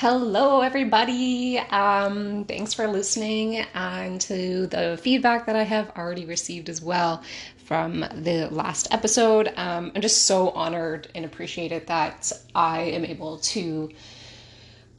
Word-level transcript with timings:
Hello, 0.00 0.60
everybody. 0.60 1.58
Um, 1.58 2.44
thanks 2.44 2.72
for 2.72 2.86
listening 2.86 3.56
and 3.74 4.20
to 4.20 4.68
the 4.68 4.96
feedback 5.02 5.46
that 5.46 5.56
I 5.56 5.64
have 5.64 5.90
already 5.98 6.24
received 6.24 6.68
as 6.68 6.80
well 6.80 7.24
from 7.64 8.06
the 8.14 8.46
last 8.52 8.86
episode. 8.94 9.52
Um, 9.56 9.90
I'm 9.96 10.00
just 10.00 10.26
so 10.26 10.50
honored 10.50 11.08
and 11.16 11.24
appreciated 11.24 11.88
that 11.88 12.30
I 12.54 12.82
am 12.82 13.04
able 13.04 13.38
to 13.38 13.90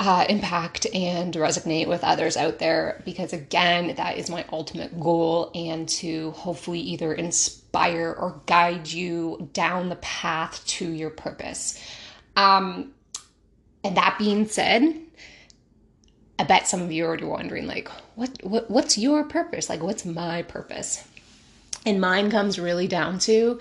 uh, 0.01 0.25
impact 0.27 0.85
and 0.93 1.33
resonate 1.33 1.87
with 1.87 2.03
others 2.03 2.35
out 2.35 2.59
there 2.59 3.01
because, 3.05 3.31
again, 3.31 3.95
that 3.95 4.17
is 4.17 4.29
my 4.29 4.43
ultimate 4.51 4.99
goal 4.99 5.49
and 5.55 5.87
to 5.87 6.31
hopefully 6.31 6.81
either 6.81 7.13
inspire 7.13 8.13
or 8.19 8.41
guide 8.47 8.85
you 8.89 9.49
down 9.53 9.87
the 9.87 9.95
path 9.95 10.61
to 10.65 10.91
your 10.91 11.09
purpose. 11.09 11.81
Um, 12.35 12.91
and 13.83 13.97
that 13.97 14.17
being 14.17 14.47
said, 14.47 14.95
I 16.37 16.43
bet 16.43 16.67
some 16.67 16.81
of 16.81 16.91
you 16.91 17.05
are 17.05 17.07
already 17.07 17.25
wondering, 17.25 17.67
like, 17.67 17.89
what, 18.15 18.37
what 18.43 18.69
what's 18.69 18.97
your 18.97 19.23
purpose? 19.25 19.69
Like, 19.69 19.83
what's 19.83 20.05
my 20.05 20.43
purpose? 20.43 21.05
And 21.85 22.01
mine 22.01 22.31
comes 22.31 22.59
really 22.59 22.87
down 22.87 23.19
to 23.19 23.59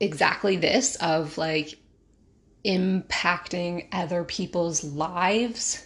exactly 0.00 0.56
this 0.56 0.96
of 0.96 1.38
like 1.38 1.78
impacting 2.64 3.86
other 3.92 4.24
people's 4.24 4.84
lives 4.84 5.84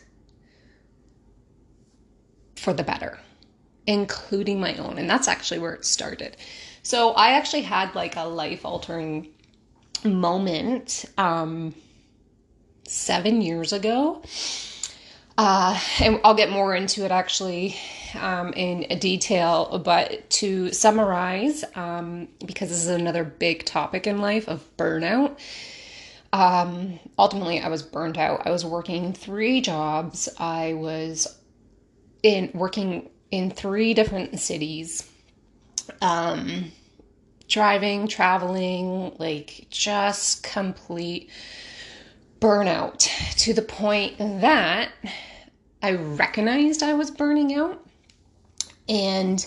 for 2.56 2.72
the 2.72 2.82
better, 2.82 3.18
including 3.86 4.60
my 4.60 4.74
own. 4.76 4.98
And 4.98 5.08
that's 5.08 5.28
actually 5.28 5.60
where 5.60 5.74
it 5.74 5.84
started. 5.84 6.36
So 6.82 7.12
I 7.12 7.32
actually 7.32 7.62
had 7.62 7.94
like 7.94 8.16
a 8.16 8.24
life 8.24 8.64
altering 8.64 9.28
moment. 10.04 11.04
Um, 11.18 11.74
seven 12.90 13.40
years 13.40 13.72
ago. 13.72 14.22
Uh, 15.38 15.80
and 16.00 16.20
I'll 16.22 16.34
get 16.34 16.50
more 16.50 16.74
into 16.74 17.04
it 17.04 17.10
actually 17.10 17.76
um, 18.20 18.52
in 18.52 18.98
detail, 18.98 19.80
but 19.82 20.28
to 20.30 20.70
summarize, 20.72 21.64
um, 21.74 22.28
because 22.44 22.68
this 22.68 22.78
is 22.82 22.88
another 22.88 23.24
big 23.24 23.64
topic 23.64 24.06
in 24.06 24.18
life 24.18 24.48
of 24.48 24.64
burnout. 24.76 25.38
Um, 26.32 26.98
ultimately, 27.18 27.60
I 27.60 27.68
was 27.68 27.82
burned 27.82 28.18
out. 28.18 28.42
I 28.46 28.50
was 28.50 28.64
working 28.64 29.14
three 29.14 29.60
jobs. 29.60 30.28
I 30.38 30.74
was 30.74 31.38
in 32.22 32.50
working 32.52 33.08
in 33.30 33.50
three 33.50 33.94
different 33.94 34.38
cities, 34.40 35.08
um, 36.02 36.72
driving, 37.48 38.08
traveling, 38.08 39.14
like 39.18 39.68
just 39.70 40.42
complete 40.42 41.30
burnout 42.40 43.08
to 43.36 43.52
the 43.52 43.62
point 43.62 44.18
that 44.18 44.90
I 45.82 45.92
recognized 45.92 46.82
I 46.82 46.94
was 46.94 47.10
burning 47.10 47.54
out. 47.54 47.84
And 48.88 49.46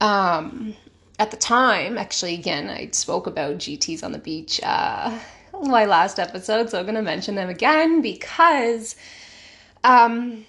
um, 0.00 0.74
at 1.18 1.30
the 1.30 1.36
time, 1.36 1.98
actually, 1.98 2.34
again, 2.34 2.68
I 2.68 2.90
spoke 2.92 3.26
about 3.26 3.56
GTs 3.56 4.04
on 4.04 4.12
the 4.12 4.18
beach 4.18 4.60
uh, 4.62 5.18
my 5.62 5.84
last 5.84 6.18
episode, 6.18 6.70
so 6.70 6.78
I'm 6.78 6.84
going 6.84 6.94
to 6.94 7.02
mention 7.02 7.34
them 7.34 7.48
again 7.48 8.00
because 8.00 8.96
um, 9.84 10.46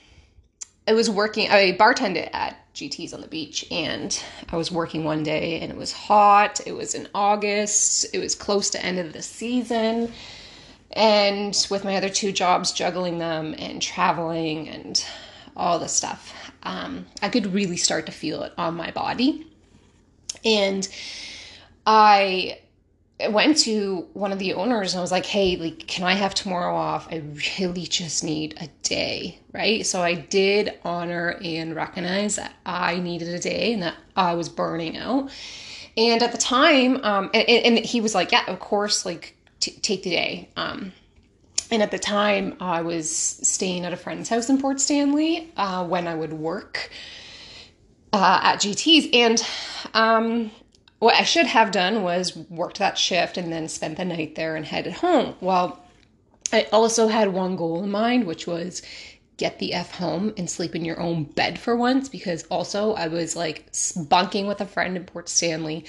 I 0.87 0.93
was 0.93 1.09
working, 1.09 1.49
I 1.49 1.75
bartended 1.77 2.29
at 2.33 2.57
GTs 2.73 3.13
on 3.13 3.21
the 3.21 3.27
beach, 3.27 3.65
and 3.71 4.23
I 4.49 4.55
was 4.55 4.71
working 4.71 5.03
one 5.03 5.23
day, 5.23 5.59
and 5.59 5.71
it 5.71 5.77
was 5.77 5.91
hot. 5.91 6.61
It 6.65 6.71
was 6.71 6.93
in 6.95 7.09
August. 7.13 8.05
It 8.13 8.19
was 8.19 8.35
close 8.35 8.69
to 8.69 8.85
end 8.85 8.99
of 8.99 9.11
the 9.11 9.21
season 9.21 10.13
and 10.93 11.55
with 11.69 11.83
my 11.83 11.95
other 11.95 12.09
two 12.09 12.31
jobs, 12.31 12.71
juggling 12.71 13.17
them 13.17 13.55
and 13.57 13.81
traveling 13.81 14.69
and 14.69 15.03
all 15.55 15.79
this 15.79 15.93
stuff, 15.93 16.33
um, 16.63 17.05
I 17.21 17.29
could 17.29 17.53
really 17.53 17.77
start 17.77 18.05
to 18.07 18.11
feel 18.11 18.43
it 18.43 18.53
on 18.57 18.75
my 18.75 18.91
body. 18.91 19.47
And 20.43 20.87
I 21.85 22.59
went 23.29 23.57
to 23.59 24.07
one 24.13 24.31
of 24.31 24.39
the 24.39 24.53
owners 24.53 24.93
and 24.93 24.99
I 24.99 25.01
was 25.01 25.11
like, 25.11 25.25
hey, 25.25 25.55
like, 25.55 25.87
can 25.87 26.05
I 26.05 26.13
have 26.13 26.33
tomorrow 26.33 26.75
off? 26.75 27.07
I 27.11 27.21
really 27.59 27.83
just 27.83 28.23
need 28.23 28.57
a 28.59 28.67
day, 28.83 29.39
right? 29.53 29.85
So 29.85 30.01
I 30.01 30.15
did 30.15 30.79
honor 30.83 31.37
and 31.43 31.75
recognize 31.75 32.37
that 32.37 32.53
I 32.65 32.99
needed 32.99 33.29
a 33.29 33.39
day 33.39 33.73
and 33.73 33.83
that 33.83 33.95
I 34.15 34.33
was 34.33 34.49
burning 34.49 34.97
out. 34.97 35.29
And 35.97 36.23
at 36.23 36.31
the 36.31 36.37
time, 36.37 37.03
um, 37.03 37.29
and, 37.33 37.47
and 37.47 37.77
he 37.79 38.01
was 38.01 38.15
like, 38.15 38.31
yeah, 38.31 38.45
of 38.47 38.59
course, 38.59 39.05
like, 39.05 39.35
t- 39.61 39.79
take 39.79 40.03
the 40.03 40.09
day. 40.09 40.49
Um, 40.57 40.91
and 41.71 41.81
at 41.81 41.91
the 41.91 41.99
time, 41.99 42.57
I 42.59 42.81
was 42.81 43.09
staying 43.09 43.85
at 43.85 43.93
a 43.93 43.97
friend's 43.97 44.27
house 44.27 44.49
in 44.49 44.61
Port 44.61 44.81
Stanley 44.81 45.51
uh, 45.55 45.85
when 45.87 46.05
I 46.05 46.15
would 46.15 46.33
work 46.33 46.91
uh, 48.11 48.41
at 48.43 48.57
GT's. 48.57 49.07
And 49.13 49.41
um, 49.93 50.51
what 50.99 51.15
I 51.15 51.23
should 51.23 51.45
have 51.45 51.71
done 51.71 52.03
was 52.03 52.35
worked 52.35 52.79
that 52.79 52.97
shift 52.97 53.37
and 53.37 53.53
then 53.53 53.69
spent 53.69 53.97
the 53.97 54.05
night 54.05 54.35
there 54.35 54.57
and 54.57 54.65
headed 54.65 54.93
home. 54.93 55.35
Well, 55.39 55.81
I 56.51 56.67
also 56.73 57.07
had 57.07 57.29
one 57.29 57.55
goal 57.55 57.83
in 57.83 57.89
mind, 57.89 58.25
which 58.25 58.45
was 58.45 58.81
get 59.41 59.57
the 59.57 59.73
F 59.73 59.95
home 59.95 60.31
and 60.37 60.47
sleep 60.47 60.75
in 60.75 60.85
your 60.85 60.99
own 60.99 61.23
bed 61.23 61.57
for 61.57 61.75
once 61.75 62.07
because 62.07 62.43
also 62.51 62.93
I 62.93 63.07
was 63.07 63.35
like 63.35 63.71
bunking 64.07 64.45
with 64.45 64.61
a 64.61 64.67
friend 64.67 64.95
in 64.95 65.03
Port 65.03 65.27
Stanley. 65.27 65.83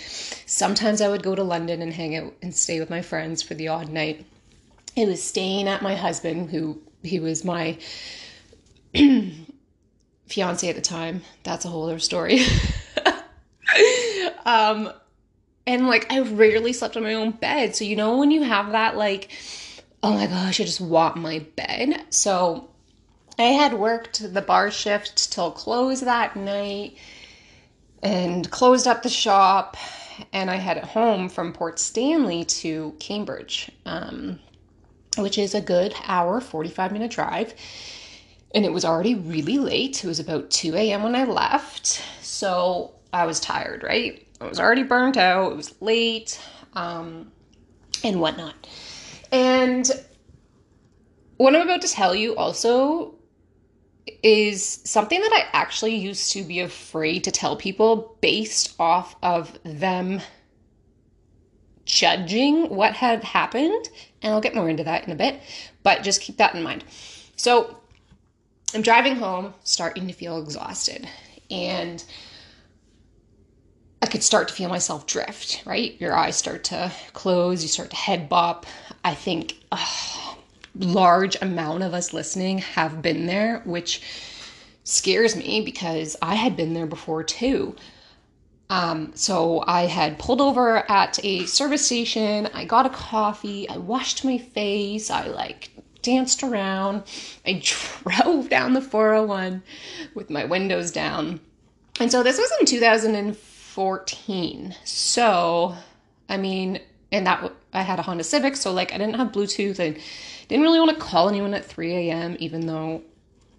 Sometimes 0.46 1.02
I 1.02 1.10
would 1.10 1.22
go 1.22 1.34
to 1.34 1.42
London 1.42 1.82
and 1.82 1.92
hang 1.92 2.16
out 2.16 2.32
and 2.40 2.54
stay 2.54 2.80
with 2.80 2.88
my 2.88 3.02
friends 3.02 3.42
for 3.42 3.52
the 3.52 3.68
odd 3.68 3.90
night. 3.90 4.24
It 4.96 5.06
was 5.06 5.22
staying 5.22 5.68
at 5.68 5.82
my 5.82 5.94
husband, 5.94 6.48
who 6.48 6.80
he 7.02 7.20
was 7.20 7.44
my 7.44 7.76
fiance 10.26 10.66
at 10.66 10.74
the 10.74 10.80
time. 10.80 11.20
That's 11.42 11.66
a 11.66 11.68
whole 11.68 11.84
other 11.84 11.98
story. 11.98 12.40
um, 14.46 14.90
and 15.66 15.88
like 15.88 16.10
I 16.10 16.20
rarely 16.20 16.72
slept 16.72 16.96
on 16.96 17.02
my 17.02 17.12
own 17.12 17.32
bed. 17.32 17.76
So 17.76 17.84
you 17.84 17.96
know 17.96 18.16
when 18.16 18.30
you 18.30 18.44
have 18.44 18.72
that 18.72 18.96
like, 18.96 19.30
oh 20.02 20.14
my 20.14 20.26
gosh, 20.26 20.58
I 20.58 20.64
just 20.64 20.80
want 20.80 21.16
my 21.16 21.40
bed. 21.54 22.02
So 22.08 22.70
I 23.38 23.44
had 23.44 23.74
worked 23.74 24.34
the 24.34 24.42
bar 24.42 24.70
shift 24.70 25.32
till 25.32 25.50
close 25.50 26.00
that 26.00 26.36
night 26.36 26.96
and 28.02 28.50
closed 28.50 28.86
up 28.86 29.02
the 29.02 29.08
shop. 29.08 29.76
And 30.32 30.50
I 30.50 30.56
headed 30.56 30.84
home 30.84 31.28
from 31.28 31.52
Port 31.52 31.78
Stanley 31.78 32.44
to 32.44 32.94
Cambridge, 33.00 33.70
um, 33.86 34.38
which 35.16 35.38
is 35.38 35.54
a 35.54 35.60
good 35.60 35.94
hour, 36.06 36.40
45 36.40 36.92
minute 36.92 37.10
drive. 37.10 37.54
And 38.54 38.66
it 38.66 38.72
was 38.72 38.84
already 38.84 39.14
really 39.14 39.58
late. 39.58 40.04
It 40.04 40.06
was 40.06 40.20
about 40.20 40.50
2 40.50 40.76
a.m. 40.76 41.02
when 41.02 41.16
I 41.16 41.24
left. 41.24 42.02
So 42.20 42.92
I 43.12 43.24
was 43.24 43.40
tired, 43.40 43.82
right? 43.82 44.26
I 44.40 44.46
was 44.46 44.60
already 44.60 44.82
burnt 44.82 45.16
out. 45.16 45.52
It 45.52 45.56
was 45.56 45.80
late 45.80 46.38
um, 46.74 47.32
and 48.04 48.20
whatnot. 48.20 48.54
And 49.32 49.90
what 51.38 51.56
I'm 51.56 51.62
about 51.62 51.80
to 51.82 51.88
tell 51.88 52.14
you 52.14 52.36
also 52.36 53.14
is 54.22 54.80
something 54.84 55.20
that 55.20 55.32
I 55.32 55.46
actually 55.52 55.94
used 55.94 56.32
to 56.32 56.42
be 56.42 56.60
afraid 56.60 57.24
to 57.24 57.30
tell 57.30 57.56
people 57.56 58.16
based 58.20 58.74
off 58.78 59.16
of 59.22 59.58
them 59.64 60.20
judging 61.84 62.68
what 62.68 62.94
had 62.94 63.22
happened. 63.24 63.88
And 64.22 64.32
I'll 64.32 64.40
get 64.40 64.54
more 64.54 64.68
into 64.68 64.84
that 64.84 65.04
in 65.04 65.12
a 65.12 65.16
bit, 65.16 65.40
but 65.82 66.02
just 66.02 66.20
keep 66.20 66.36
that 66.38 66.54
in 66.54 66.62
mind. 66.62 66.84
So 67.36 67.76
I'm 68.74 68.82
driving 68.82 69.16
home, 69.16 69.54
starting 69.64 70.06
to 70.06 70.12
feel 70.12 70.40
exhausted. 70.40 71.08
And 71.50 72.02
I 74.00 74.06
could 74.06 74.22
start 74.22 74.48
to 74.48 74.54
feel 74.54 74.68
myself 74.68 75.06
drift, 75.06 75.62
right? 75.64 76.00
Your 76.00 76.16
eyes 76.16 76.36
start 76.36 76.64
to 76.64 76.90
close, 77.12 77.62
you 77.62 77.68
start 77.68 77.90
to 77.90 77.96
head 77.96 78.28
bop. 78.28 78.66
I 79.04 79.14
think, 79.14 79.56
large 80.74 81.36
amount 81.42 81.82
of 81.82 81.94
us 81.94 82.12
listening 82.12 82.58
have 82.58 83.02
been 83.02 83.26
there, 83.26 83.60
which 83.64 84.02
scares 84.84 85.36
me 85.36 85.60
because 85.60 86.16
I 86.22 86.34
had 86.34 86.56
been 86.56 86.74
there 86.74 86.86
before 86.86 87.22
too. 87.22 87.76
Um, 88.70 89.12
so 89.14 89.62
I 89.66 89.82
had 89.82 90.18
pulled 90.18 90.40
over 90.40 90.90
at 90.90 91.20
a 91.22 91.44
service 91.44 91.84
station. 91.84 92.48
I 92.54 92.64
got 92.64 92.86
a 92.86 92.90
coffee. 92.90 93.68
I 93.68 93.76
washed 93.76 94.24
my 94.24 94.38
face. 94.38 95.10
I 95.10 95.26
like 95.26 95.68
danced 96.00 96.42
around. 96.42 97.02
I 97.46 97.62
drove 98.04 98.48
down 98.48 98.72
the 98.72 98.80
401 98.80 99.62
with 100.14 100.30
my 100.30 100.46
windows 100.46 100.90
down. 100.90 101.40
And 102.00 102.10
so 102.10 102.22
this 102.22 102.38
was 102.38 102.50
in 102.60 102.66
2014. 102.66 104.74
So, 104.84 105.76
I 106.28 106.36
mean, 106.38 106.80
and 107.12 107.26
that 107.26 107.52
I 107.74 107.82
had 107.82 107.98
a 107.98 108.02
Honda 108.02 108.24
Civic, 108.24 108.56
so 108.56 108.72
like 108.72 108.92
I 108.92 108.98
didn't 108.98 109.16
have 109.16 109.32
Bluetooth 109.32 109.78
and 109.78 109.98
didn't 110.52 110.64
really 110.64 110.80
want 110.80 110.90
to 110.90 111.02
call 111.02 111.30
anyone 111.30 111.54
at 111.54 111.64
3 111.64 112.10
a.m., 112.10 112.36
even 112.38 112.66
though 112.66 113.02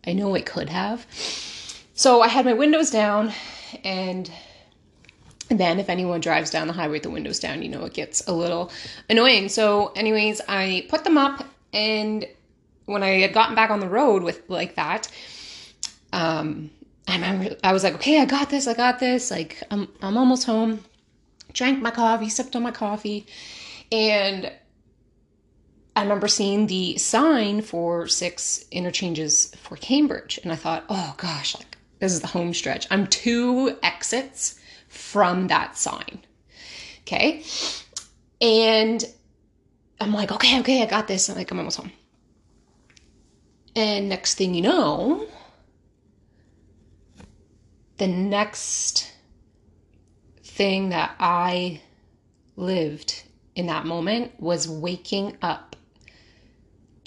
I 0.06 0.14
know 0.14 0.36
I 0.36 0.42
could 0.42 0.70
have. 0.70 1.08
So 1.96 2.22
I 2.22 2.28
had 2.28 2.46
my 2.46 2.54
windows 2.54 2.92
down, 2.92 3.34
and 3.84 4.32
then 5.50 5.80
if 5.80 5.90
anyone 5.90 6.22
drives 6.22 6.52
down 6.52 6.68
the 6.68 6.74
highway 6.74 6.94
with 6.94 7.04
the 7.04 7.10
windows 7.10 7.40
down, 7.40 7.64
you 7.64 7.70
know 7.70 7.84
it 7.86 7.94
gets 7.94 8.28
a 8.28 8.32
little 8.32 8.72
annoying. 9.10 9.50
So, 9.50 9.88
anyways, 9.96 10.40
I 10.48 10.86
put 10.88 11.04
them 11.04 11.18
up, 11.18 11.44
and 11.74 12.28
when 12.86 13.02
I 13.02 13.22
had 13.22 13.34
gotten 13.34 13.56
back 13.56 13.72
on 13.72 13.80
the 13.80 13.90
road 13.90 14.22
with 14.22 14.48
like 14.48 14.76
that, 14.76 15.08
um, 16.12 16.70
I 17.08 17.16
remember 17.16 17.56
I 17.64 17.74
was 17.74 17.84
like, 17.84 17.96
okay, 17.96 18.22
I 18.22 18.26
got 18.26 18.52
this, 18.52 18.68
I 18.68 18.76
got 18.76 19.00
this. 19.00 19.32
Like 19.32 19.64
I'm 19.72 19.88
I'm 20.00 20.16
almost 20.16 20.46
home. 20.46 20.84
Drank 21.54 21.82
my 21.82 21.92
coffee, 21.92 22.30
sipped 22.30 22.56
on 22.56 22.62
my 22.62 22.72
coffee, 22.72 23.26
and 23.92 24.52
I 25.96 26.02
remember 26.02 26.28
seeing 26.28 26.68
the 26.68 26.98
sign 26.98 27.62
for 27.62 28.08
six 28.08 28.66
interchanges 28.72 29.54
for 29.62 29.76
Cambridge, 29.78 30.40
and 30.42 30.52
I 30.52 30.56
thought, 30.56 30.86
oh 30.90 31.14
gosh, 31.18 31.56
like 31.56 31.78
this 32.00 32.14
is 32.14 32.22
the 32.22 32.28
home 32.28 32.54
stretch. 32.54 32.88
I'm 32.90 33.08
two 33.08 33.78
exits 33.84 34.60
from 34.88 35.48
that 35.48 35.78
sign. 35.78 36.20
Okay. 37.02 37.44
And 38.42 39.04
I'm 40.00 40.14
like, 40.14 40.32
okay, 40.32 40.60
okay, 40.60 40.82
I 40.82 40.86
got 40.86 41.08
this. 41.08 41.30
I'm 41.30 41.38
like, 41.38 41.52
I'm 41.52 41.60
almost 41.60 41.78
home. 41.78 41.92
And 43.76 44.10
next 44.10 44.36
thing 44.36 44.54
you 44.54 44.62
know, 44.62 45.28
the 47.98 48.08
next 48.08 49.12
thing 50.44 50.90
that 50.90 51.16
I 51.20 51.82
lived 52.56 53.24
in 53.56 53.68
that 53.68 53.86
moment 53.86 54.32
was 54.40 54.68
waking 54.68 55.38
up 55.42 55.73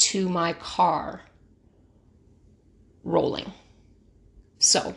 to 0.07 0.29
my 0.29 0.53
car 0.53 1.23
rolling. 3.03 3.53
So 4.61 4.95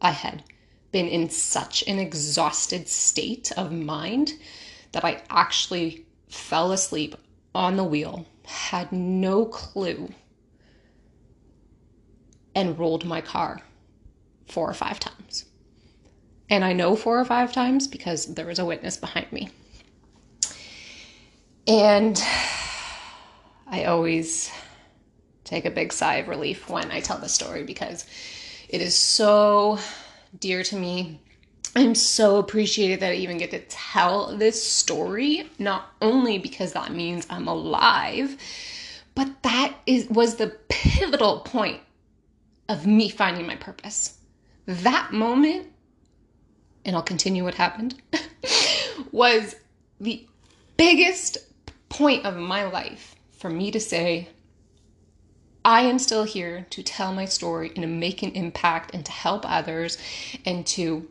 I 0.00 0.12
had 0.12 0.44
been 0.92 1.08
in 1.08 1.30
such 1.30 1.82
an 1.88 1.98
exhausted 1.98 2.88
state 2.88 3.50
of 3.56 3.72
mind 3.72 4.34
that 4.92 5.04
I 5.04 5.22
actually 5.30 6.06
fell 6.28 6.70
asleep 6.70 7.16
on 7.56 7.76
the 7.76 7.82
wheel, 7.82 8.24
had 8.44 8.92
no 8.92 9.46
clue, 9.46 10.10
and 12.54 12.78
rolled 12.78 13.04
my 13.04 13.20
car 13.20 13.60
four 14.46 14.70
or 14.70 14.74
five 14.74 15.00
times. 15.00 15.44
And 16.48 16.64
I 16.64 16.72
know 16.72 16.94
four 16.94 17.18
or 17.18 17.24
five 17.24 17.52
times 17.52 17.88
because 17.88 18.34
there 18.34 18.46
was 18.46 18.60
a 18.60 18.64
witness 18.64 18.96
behind 18.96 19.32
me. 19.32 19.50
And 21.66 22.22
I 23.66 23.84
always 23.84 24.50
take 25.44 25.64
a 25.64 25.70
big 25.70 25.92
sigh 25.92 26.16
of 26.16 26.28
relief 26.28 26.68
when 26.68 26.90
I 26.90 27.00
tell 27.00 27.18
the 27.18 27.28
story 27.28 27.64
because 27.64 28.06
it 28.68 28.80
is 28.80 28.96
so 28.96 29.78
dear 30.38 30.62
to 30.64 30.76
me. 30.76 31.20
I'm 31.74 31.94
so 31.94 32.38
appreciated 32.38 33.00
that 33.00 33.12
I 33.12 33.16
even 33.16 33.38
get 33.38 33.50
to 33.50 33.60
tell 33.60 34.36
this 34.36 34.62
story, 34.62 35.50
not 35.58 35.92
only 36.00 36.38
because 36.38 36.72
that 36.72 36.92
means 36.92 37.26
I'm 37.28 37.48
alive, 37.48 38.36
but 39.14 39.42
that 39.42 39.74
is 39.84 40.08
was 40.08 40.36
the 40.36 40.56
pivotal 40.68 41.40
point 41.40 41.80
of 42.68 42.86
me 42.86 43.08
finding 43.08 43.46
my 43.46 43.56
purpose. 43.56 44.18
That 44.66 45.12
moment, 45.12 45.66
and 46.84 46.96
I'll 46.96 47.02
continue 47.02 47.44
what 47.44 47.54
happened, 47.54 48.00
was 49.12 49.56
the 50.00 50.26
biggest 50.76 51.38
point 51.88 52.24
of 52.24 52.36
my 52.36 52.64
life 52.64 53.15
for 53.46 53.52
me 53.52 53.70
to 53.70 53.78
say, 53.78 54.28
I 55.64 55.82
am 55.82 56.00
still 56.00 56.24
here 56.24 56.66
to 56.70 56.82
tell 56.82 57.14
my 57.14 57.26
story 57.26 57.68
and 57.68 57.82
to 57.82 57.86
make 57.86 58.24
an 58.24 58.32
impact 58.32 58.92
and 58.92 59.06
to 59.06 59.12
help 59.12 59.48
others 59.48 59.98
and 60.44 60.66
to 60.66 61.08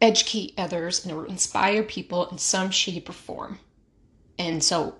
educate 0.00 0.54
others 0.56 1.04
and 1.04 1.28
inspire 1.28 1.82
people 1.82 2.26
in 2.30 2.38
some 2.38 2.70
shape 2.70 3.10
or 3.10 3.12
form. 3.12 3.58
And 4.38 4.64
so, 4.64 4.94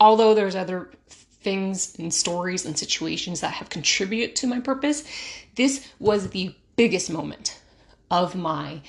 although 0.00 0.32
there's 0.32 0.56
other 0.56 0.92
things 1.10 1.94
and 1.98 2.12
stories 2.12 2.64
and 2.64 2.78
situations 2.78 3.42
that 3.42 3.52
have 3.52 3.68
contributed 3.68 4.36
to 4.36 4.46
my 4.46 4.60
purpose, 4.60 5.04
this 5.56 5.86
was 5.98 6.30
the 6.30 6.54
biggest 6.76 7.10
moment 7.10 7.60
of 8.10 8.34
my 8.34 8.80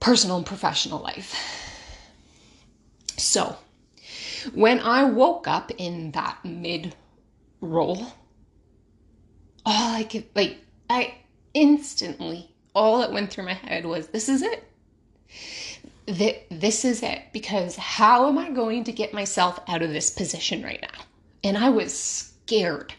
personal 0.00 0.36
and 0.36 0.44
professional 0.44 0.98
life. 0.98 1.34
So, 3.16 3.56
when 4.54 4.80
I 4.80 5.04
woke 5.04 5.46
up 5.46 5.70
in 5.78 6.10
that 6.12 6.38
mid 6.44 6.94
roll. 7.62 8.06
All 9.64 9.94
I 9.94 10.02
could, 10.02 10.26
like, 10.34 10.58
I 10.90 11.14
instantly, 11.54 12.50
all 12.74 12.98
that 12.98 13.12
went 13.12 13.30
through 13.30 13.44
my 13.44 13.54
head 13.54 13.86
was, 13.86 14.08
this 14.08 14.28
is 14.28 14.42
it. 14.42 14.64
This 16.50 16.84
is 16.84 17.02
it. 17.02 17.22
Because 17.32 17.76
how 17.76 18.28
am 18.28 18.36
I 18.36 18.50
going 18.50 18.84
to 18.84 18.92
get 18.92 19.14
myself 19.14 19.60
out 19.68 19.82
of 19.82 19.90
this 19.90 20.10
position 20.10 20.62
right 20.62 20.82
now? 20.82 21.04
And 21.44 21.56
I 21.56 21.70
was 21.70 21.96
scared. 21.96 22.92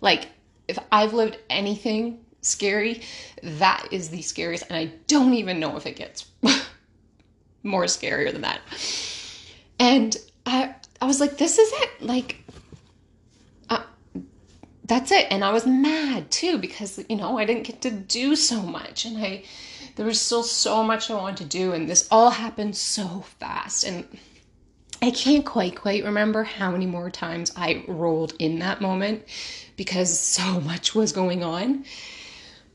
Like, 0.00 0.28
if 0.68 0.78
I've 0.92 1.14
lived 1.14 1.38
anything 1.48 2.20
scary, 2.42 3.00
that 3.42 3.88
is 3.90 4.10
the 4.10 4.22
scariest. 4.22 4.64
And 4.68 4.76
I 4.76 4.92
don't 5.06 5.34
even 5.34 5.58
know 5.58 5.76
if 5.78 5.86
it 5.86 5.96
gets 5.96 6.26
more 7.62 7.84
scarier 7.84 8.30
than 8.30 8.42
that. 8.42 8.60
And 9.78 10.16
I, 10.46 10.74
I 11.00 11.06
was 11.06 11.20
like, 11.20 11.38
this 11.38 11.58
is 11.58 11.70
it. 11.72 12.02
Like, 12.02 12.42
uh, 13.68 13.82
that's 14.84 15.10
it. 15.10 15.26
And 15.30 15.44
I 15.44 15.52
was 15.52 15.66
mad 15.66 16.30
too 16.30 16.58
because, 16.58 17.02
you 17.08 17.16
know, 17.16 17.38
I 17.38 17.44
didn't 17.44 17.64
get 17.64 17.82
to 17.82 17.90
do 17.90 18.36
so 18.36 18.62
much 18.62 19.04
and 19.04 19.18
I, 19.18 19.44
there 19.96 20.06
was 20.06 20.20
still 20.20 20.42
so 20.42 20.82
much 20.82 21.10
I 21.10 21.14
wanted 21.14 21.38
to 21.38 21.44
do 21.44 21.72
and 21.72 21.88
this 21.88 22.08
all 22.10 22.30
happened 22.30 22.76
so 22.76 23.24
fast. 23.38 23.84
And 23.84 24.06
I 25.00 25.10
can't 25.10 25.44
quite, 25.44 25.76
quite 25.76 26.04
remember 26.04 26.44
how 26.44 26.70
many 26.70 26.86
more 26.86 27.10
times 27.10 27.52
I 27.56 27.84
rolled 27.88 28.34
in 28.38 28.58
that 28.60 28.80
moment 28.80 29.24
because 29.76 30.18
so 30.18 30.60
much 30.60 30.94
was 30.94 31.12
going 31.12 31.42
on. 31.42 31.84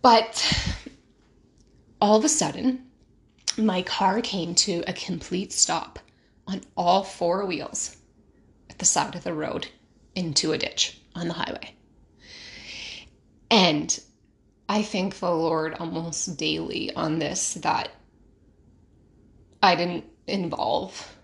But 0.02 0.42
all 2.02 2.18
of 2.18 2.24
a 2.24 2.30
sudden, 2.30 2.86
my 3.58 3.82
car 3.82 4.22
came 4.22 4.56
to 4.56 4.84
a 4.88 4.94
complete 4.94 5.52
stop 5.52 6.00
on 6.50 6.62
all 6.76 7.04
four 7.04 7.46
wheels 7.46 7.96
at 8.70 8.80
the 8.80 8.86
side 8.86 9.16
of 9.16 9.24
the 9.24 9.34
road 9.34 9.68
into 10.16 10.52
a 10.52 10.58
ditch 10.58 11.00
on 11.16 11.28
the 11.28 11.34
highway. 11.34 11.74
And 13.52 14.00
I 14.68 14.82
thank 14.82 15.20
the 15.20 15.32
Lord 15.32 15.76
almost 15.80 16.38
daily 16.38 16.94
on 16.94 17.20
this 17.20 17.54
that 17.56 17.90
I 19.62 19.76
didn't 19.76 20.06
involve 20.28 21.16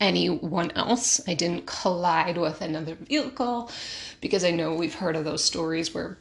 anyone 0.00 0.70
else. 0.72 1.20
I 1.26 1.34
didn't 1.34 1.66
collide 1.66 2.36
with 2.36 2.60
another 2.60 2.94
vehicle 2.94 3.70
because 4.20 4.44
I 4.44 4.50
know 4.50 4.74
we've 4.74 4.94
heard 4.94 5.16
of 5.16 5.24
those 5.24 5.44
stories 5.44 5.94
where 5.94 6.18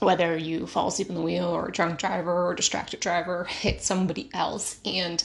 whether 0.00 0.36
you 0.36 0.66
fall 0.66 0.88
asleep 0.88 1.08
in 1.08 1.16
the 1.16 1.22
wheel 1.22 1.46
or 1.46 1.68
a 1.68 1.72
drunk 1.72 1.98
driver 1.98 2.46
or 2.46 2.54
distracted 2.54 3.00
driver 3.00 3.44
hit 3.44 3.82
somebody 3.82 4.30
else 4.32 4.78
and 4.84 5.24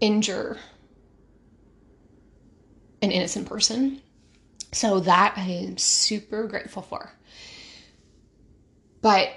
injure 0.00 0.58
an 3.04 3.12
innocent 3.12 3.48
person. 3.48 4.00
So 4.72 5.00
that 5.00 5.34
I 5.36 5.42
am 5.42 5.78
super 5.78 6.48
grateful 6.48 6.82
for. 6.82 7.12
But 9.00 9.30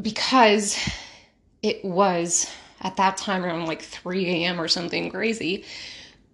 because 0.00 0.78
it 1.62 1.84
was 1.84 2.50
at 2.80 2.96
that 2.96 3.16
time 3.16 3.44
around 3.44 3.66
like 3.66 3.82
3 3.82 4.26
a.m. 4.26 4.60
or 4.60 4.68
something 4.68 5.10
crazy, 5.10 5.64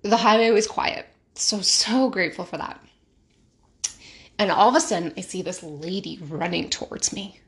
the 0.03 0.17
highway 0.17 0.51
was 0.51 0.67
quiet. 0.67 1.07
So, 1.35 1.61
so 1.61 2.11
grateful 2.11 2.45
for 2.45 2.59
that. 2.59 2.81
And 4.39 4.51
all 4.51 4.69
of 4.69 4.75
a 4.75 4.81
sudden, 4.81 5.13
I 5.17 5.21
see 5.21 5.43
this 5.43 5.63
lady 5.63 6.19
running 6.23 6.71
towards 6.71 7.13
me. 7.13 7.41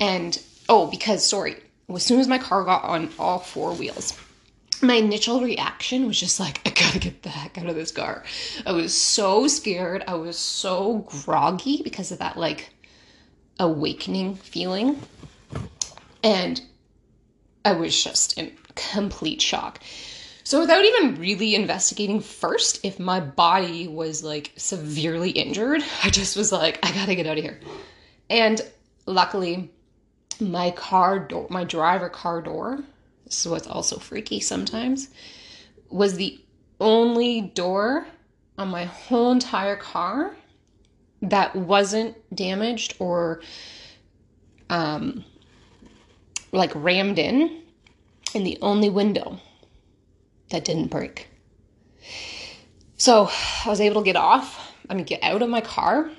And 0.00 0.40
oh, 0.68 0.86
because, 0.86 1.24
sorry, 1.24 1.56
as 1.92 2.02
soon 2.02 2.20
as 2.20 2.28
my 2.28 2.38
car 2.38 2.64
got 2.64 2.84
on 2.84 3.10
all 3.18 3.38
four 3.38 3.72
wheels, 3.74 4.18
my 4.82 4.94
initial 4.94 5.40
reaction 5.40 6.06
was 6.06 6.18
just 6.18 6.40
like, 6.40 6.60
I 6.66 6.70
gotta 6.70 6.98
get 6.98 7.22
the 7.22 7.28
heck 7.28 7.58
out 7.58 7.66
of 7.66 7.74
this 7.74 7.92
car. 7.92 8.24
I 8.64 8.72
was 8.72 8.94
so 8.94 9.46
scared. 9.48 10.04
I 10.06 10.14
was 10.14 10.38
so 10.38 10.98
groggy 11.24 11.82
because 11.82 12.12
of 12.12 12.18
that, 12.18 12.36
like, 12.36 12.70
awakening 13.58 14.36
feeling. 14.36 15.00
And 16.22 16.60
I 17.64 17.72
was 17.72 18.02
just 18.02 18.38
in 18.38 18.52
complete 18.74 19.40
shock. 19.40 19.80
So, 20.44 20.60
without 20.60 20.84
even 20.84 21.16
really 21.16 21.56
investigating 21.56 22.20
first 22.20 22.84
if 22.84 23.00
my 23.00 23.18
body 23.18 23.88
was 23.88 24.22
like 24.22 24.52
severely 24.56 25.30
injured, 25.30 25.82
I 26.04 26.10
just 26.10 26.36
was 26.36 26.52
like, 26.52 26.78
I 26.86 26.92
gotta 26.92 27.16
get 27.16 27.26
out 27.26 27.38
of 27.38 27.42
here. 27.42 27.58
And 28.30 28.60
luckily, 29.06 29.70
my 30.38 30.70
car 30.70 31.18
door, 31.18 31.46
my 31.50 31.64
driver 31.64 32.08
car 32.08 32.42
door, 32.42 32.84
this 33.26 33.44
is 33.44 33.50
what's 33.50 33.66
also 33.66 33.98
freaky 33.98 34.40
sometimes, 34.40 35.08
was 35.90 36.16
the 36.16 36.40
only 36.80 37.42
door 37.42 38.06
on 38.56 38.68
my 38.68 38.84
whole 38.84 39.32
entire 39.32 39.76
car 39.76 40.34
that 41.20 41.54
wasn't 41.54 42.16
damaged 42.34 42.94
or 42.98 43.42
um, 44.70 45.24
like 46.52 46.72
rammed 46.74 47.18
in, 47.18 47.62
and 48.34 48.46
the 48.46 48.58
only 48.62 48.88
window 48.88 49.38
that 50.50 50.64
didn't 50.64 50.88
break. 50.88 51.28
So 52.96 53.28
I 53.64 53.68
was 53.68 53.80
able 53.80 54.00
to 54.00 54.04
get 54.04 54.16
off 54.16 54.66
I 54.88 54.94
mean, 54.94 55.04
get 55.04 55.22
out 55.22 55.42
of 55.42 55.48
my 55.48 55.60
car. 55.60 56.10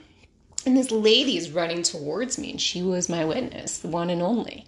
And 0.65 0.75
this 0.75 0.91
lady 0.91 1.37
is 1.37 1.51
running 1.51 1.83
towards 1.83 2.37
me, 2.37 2.51
and 2.51 2.61
she 2.61 2.81
was 2.81 3.07
my 3.07 3.23
witness, 3.23 3.79
the 3.79 3.87
one 3.87 4.09
and 4.09 4.21
only. 4.21 4.65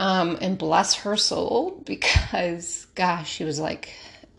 Um, 0.00 0.38
and 0.40 0.56
bless 0.56 0.94
her 0.94 1.14
soul, 1.14 1.82
because 1.84 2.86
gosh, 2.94 3.30
she 3.30 3.44
was 3.44 3.60
like 3.60 3.92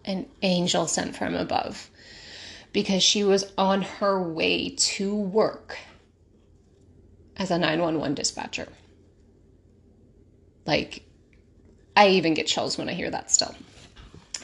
an 0.03 0.25
angel 0.41 0.87
sent 0.87 1.15
from 1.15 1.35
above. 1.35 1.91
Because 2.73 3.03
she 3.03 3.23
was 3.23 3.51
on 3.59 3.83
her 3.83 4.19
way 4.19 4.69
to 4.69 5.15
work 5.15 5.77
as 7.37 7.51
a 7.51 7.59
911 7.59 8.15
dispatcher. 8.15 8.69
Like, 10.65 11.03
I 11.95 12.09
even 12.09 12.33
get 12.33 12.47
chills 12.47 12.79
when 12.79 12.89
I 12.89 12.93
hear 12.93 13.11
that 13.11 13.29
still. 13.29 13.53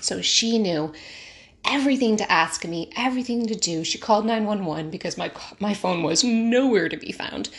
So 0.01 0.21
she 0.21 0.59
knew 0.59 0.93
everything 1.65 2.17
to 2.17 2.31
ask 2.31 2.63
me, 2.63 2.91
everything 2.95 3.47
to 3.47 3.55
do. 3.55 3.83
She 3.83 3.97
called 3.97 4.27
911 4.27 4.91
because 4.91 5.17
my 5.17 5.31
my 5.59 5.73
phone 5.73 6.03
was 6.03 6.23
nowhere 6.23 6.89
to 6.89 6.97
be 6.97 7.11
found. 7.11 7.49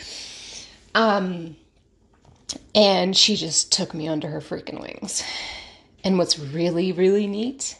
Um 0.95 1.57
and 2.73 3.15
she 3.15 3.35
just 3.35 3.71
took 3.71 3.93
me 3.93 4.07
under 4.07 4.27
her 4.27 4.41
freaking 4.41 4.81
wings. 4.81 5.23
And 6.03 6.17
what's 6.17 6.39
really 6.39 6.91
really 6.91 7.27
neat 7.27 7.77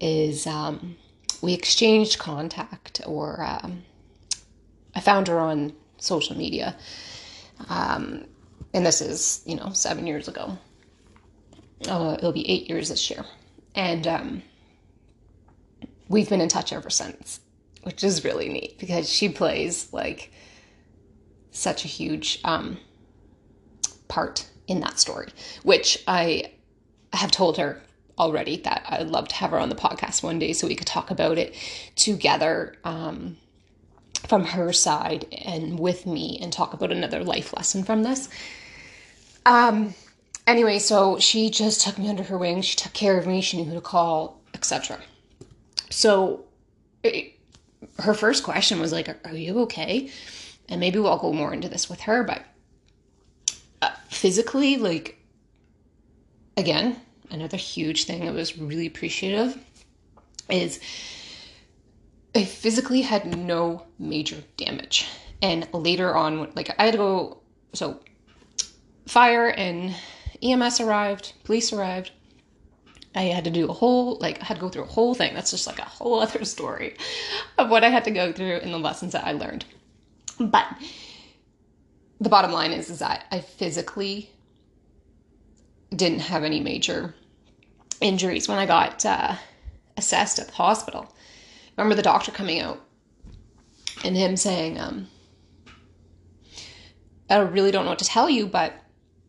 is 0.00 0.46
um 0.46 0.96
we 1.42 1.52
exchanged 1.52 2.18
contact 2.18 3.00
or 3.06 3.42
um, 3.42 3.84
I 4.94 5.00
found 5.00 5.28
her 5.28 5.38
on 5.38 5.72
social 5.98 6.36
media. 6.36 6.76
Um, 7.68 8.24
and 8.72 8.84
this 8.84 9.00
is, 9.00 9.42
you 9.46 9.56
know, 9.56 9.70
seven 9.72 10.06
years 10.06 10.28
ago. 10.28 10.58
Uh, 11.88 12.16
it'll 12.18 12.32
be 12.32 12.48
eight 12.48 12.68
years 12.68 12.88
this 12.88 13.10
year. 13.10 13.24
And 13.74 14.06
um, 14.06 14.42
we've 16.08 16.28
been 16.28 16.40
in 16.40 16.48
touch 16.48 16.72
ever 16.72 16.90
since, 16.90 17.40
which 17.82 18.02
is 18.02 18.24
really 18.24 18.48
neat 18.48 18.78
because 18.78 19.08
she 19.08 19.28
plays 19.28 19.92
like 19.92 20.32
such 21.50 21.84
a 21.84 21.88
huge 21.88 22.40
um, 22.44 22.78
part 24.08 24.46
in 24.66 24.80
that 24.80 24.98
story, 24.98 25.28
which 25.62 26.02
I 26.06 26.52
have 27.12 27.30
told 27.30 27.58
her 27.58 27.80
already 28.18 28.56
that 28.58 28.84
I'd 28.88 29.08
love 29.08 29.28
to 29.28 29.34
have 29.36 29.50
her 29.50 29.58
on 29.58 29.68
the 29.68 29.74
podcast 29.74 30.22
one 30.22 30.38
day 30.38 30.52
so 30.52 30.66
we 30.66 30.74
could 30.74 30.86
talk 30.86 31.10
about 31.10 31.38
it 31.38 31.54
together 31.96 32.74
um, 32.84 33.36
from 34.26 34.44
her 34.44 34.72
side 34.72 35.26
and 35.44 35.78
with 35.78 36.06
me 36.06 36.38
and 36.40 36.52
talk 36.52 36.72
about 36.72 36.92
another 36.92 37.22
life 37.22 37.52
lesson 37.54 37.84
from 37.84 38.02
this. 38.02 38.28
Um, 39.44 39.94
anyway, 40.46 40.78
so 40.78 41.18
she 41.18 41.50
just 41.50 41.82
took 41.82 41.98
me 41.98 42.08
under 42.08 42.22
her 42.24 42.38
wing. 42.38 42.62
She 42.62 42.76
took 42.76 42.92
care 42.92 43.18
of 43.18 43.26
me. 43.26 43.40
She 43.40 43.58
knew 43.58 43.64
who 43.64 43.74
to 43.74 43.80
call, 43.80 44.40
etc. 44.54 44.98
So 45.90 46.44
it, 47.02 47.34
her 48.00 48.14
first 48.14 48.42
question 48.42 48.80
was 48.80 48.92
like, 48.92 49.08
"Are 49.24 49.36
you 49.36 49.60
okay?" 49.60 50.10
And 50.68 50.80
maybe 50.80 50.98
we'll 50.98 51.16
go 51.18 51.32
more 51.32 51.52
into 51.52 51.68
this 51.68 51.88
with 51.88 52.00
her, 52.00 52.24
but 52.24 52.42
physically, 54.08 54.76
like, 54.76 55.18
again, 56.56 57.00
another 57.30 57.56
huge 57.56 58.04
thing 58.04 58.24
that 58.24 58.34
was 58.34 58.58
really 58.58 58.86
appreciative 58.86 59.58
is 60.48 60.80
I 62.34 62.44
physically 62.44 63.02
had 63.02 63.36
no 63.36 63.86
major 63.98 64.42
damage. 64.56 65.06
And 65.42 65.68
later 65.72 66.14
on, 66.14 66.50
like 66.54 66.74
I 66.78 66.84
had 66.84 66.92
to 66.92 66.98
go, 66.98 67.38
so 67.72 68.00
fire 69.06 69.48
and 69.48 69.94
EMS 70.42 70.80
arrived, 70.80 71.32
police 71.44 71.72
arrived. 71.72 72.10
I 73.14 73.22
had 73.22 73.44
to 73.44 73.50
do 73.50 73.66
a 73.66 73.72
whole, 73.72 74.18
like, 74.20 74.42
I 74.42 74.44
had 74.44 74.54
to 74.56 74.60
go 74.60 74.68
through 74.68 74.82
a 74.82 74.86
whole 74.88 75.14
thing. 75.14 75.32
That's 75.32 75.50
just 75.50 75.66
like 75.66 75.78
a 75.78 75.84
whole 75.84 76.20
other 76.20 76.44
story 76.44 76.96
of 77.56 77.70
what 77.70 77.84
I 77.84 77.88
had 77.88 78.04
to 78.04 78.10
go 78.10 78.32
through 78.32 78.56
and 78.56 78.72
the 78.72 78.78
lessons 78.78 79.12
that 79.12 79.26
I 79.26 79.32
learned. 79.32 79.64
But 80.38 80.66
the 82.20 82.28
bottom 82.28 82.52
line 82.52 82.72
is, 82.72 82.90
is 82.90 83.00
that 83.00 83.26
I 83.30 83.40
physically 83.40 84.30
didn't 85.94 86.20
have 86.20 86.44
any 86.44 86.60
major 86.60 87.14
injuries 88.00 88.48
when 88.48 88.58
I 88.58 88.66
got 88.66 89.04
uh, 89.04 89.36
assessed 89.96 90.38
at 90.38 90.48
the 90.48 90.54
hospital. 90.54 91.12
Remember 91.76 91.94
the 91.94 92.02
doctor 92.02 92.32
coming 92.32 92.60
out 92.60 92.80
and 94.04 94.16
him 94.16 94.36
saying, 94.36 94.78
um, 94.78 95.08
I 97.28 97.38
really 97.38 97.70
don't 97.70 97.84
know 97.84 97.90
what 97.90 97.98
to 97.98 98.04
tell 98.04 98.30
you, 98.30 98.46
but 98.46 98.72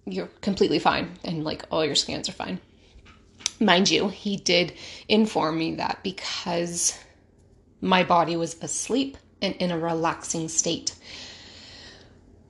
you're 0.06 0.30
completely 0.42 0.80
fine 0.80 1.12
and 1.24 1.44
like 1.44 1.66
all 1.72 1.86
your 1.86 1.96
scans 1.96 2.30
are 2.30 2.34
fine. 2.34 2.60
Mind 3.60 3.90
you, 3.90 4.10
he 4.10 4.38
did 4.38 4.74
inform 5.10 5.58
me 5.58 5.76
that 5.76 6.00
because 6.04 6.98
my 7.82 8.04
body 8.04 8.36
was 8.36 8.62
asleep 8.62 9.18
and 9.42 9.56
in 9.56 9.72
a 9.72 9.80
relaxing 9.80 10.48
state, 10.48 10.96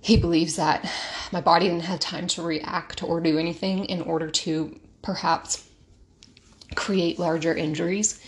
he 0.01 0.18
believes 0.18 0.56
that 0.56 0.89
my 1.32 1.42
body 1.42 1.68
didn't 1.68 1.84
have 1.84 2.00
time 2.00 2.27
to 2.27 2.42
react 2.42 3.04
or 3.04 3.20
do 3.20 3.38
anything 3.38 3.86
in 3.86 4.01
order 4.01 4.30
to 4.30 4.80
perhaps 5.01 5.68
create 6.75 7.20
larger 7.20 7.56
injuries. 7.56 8.22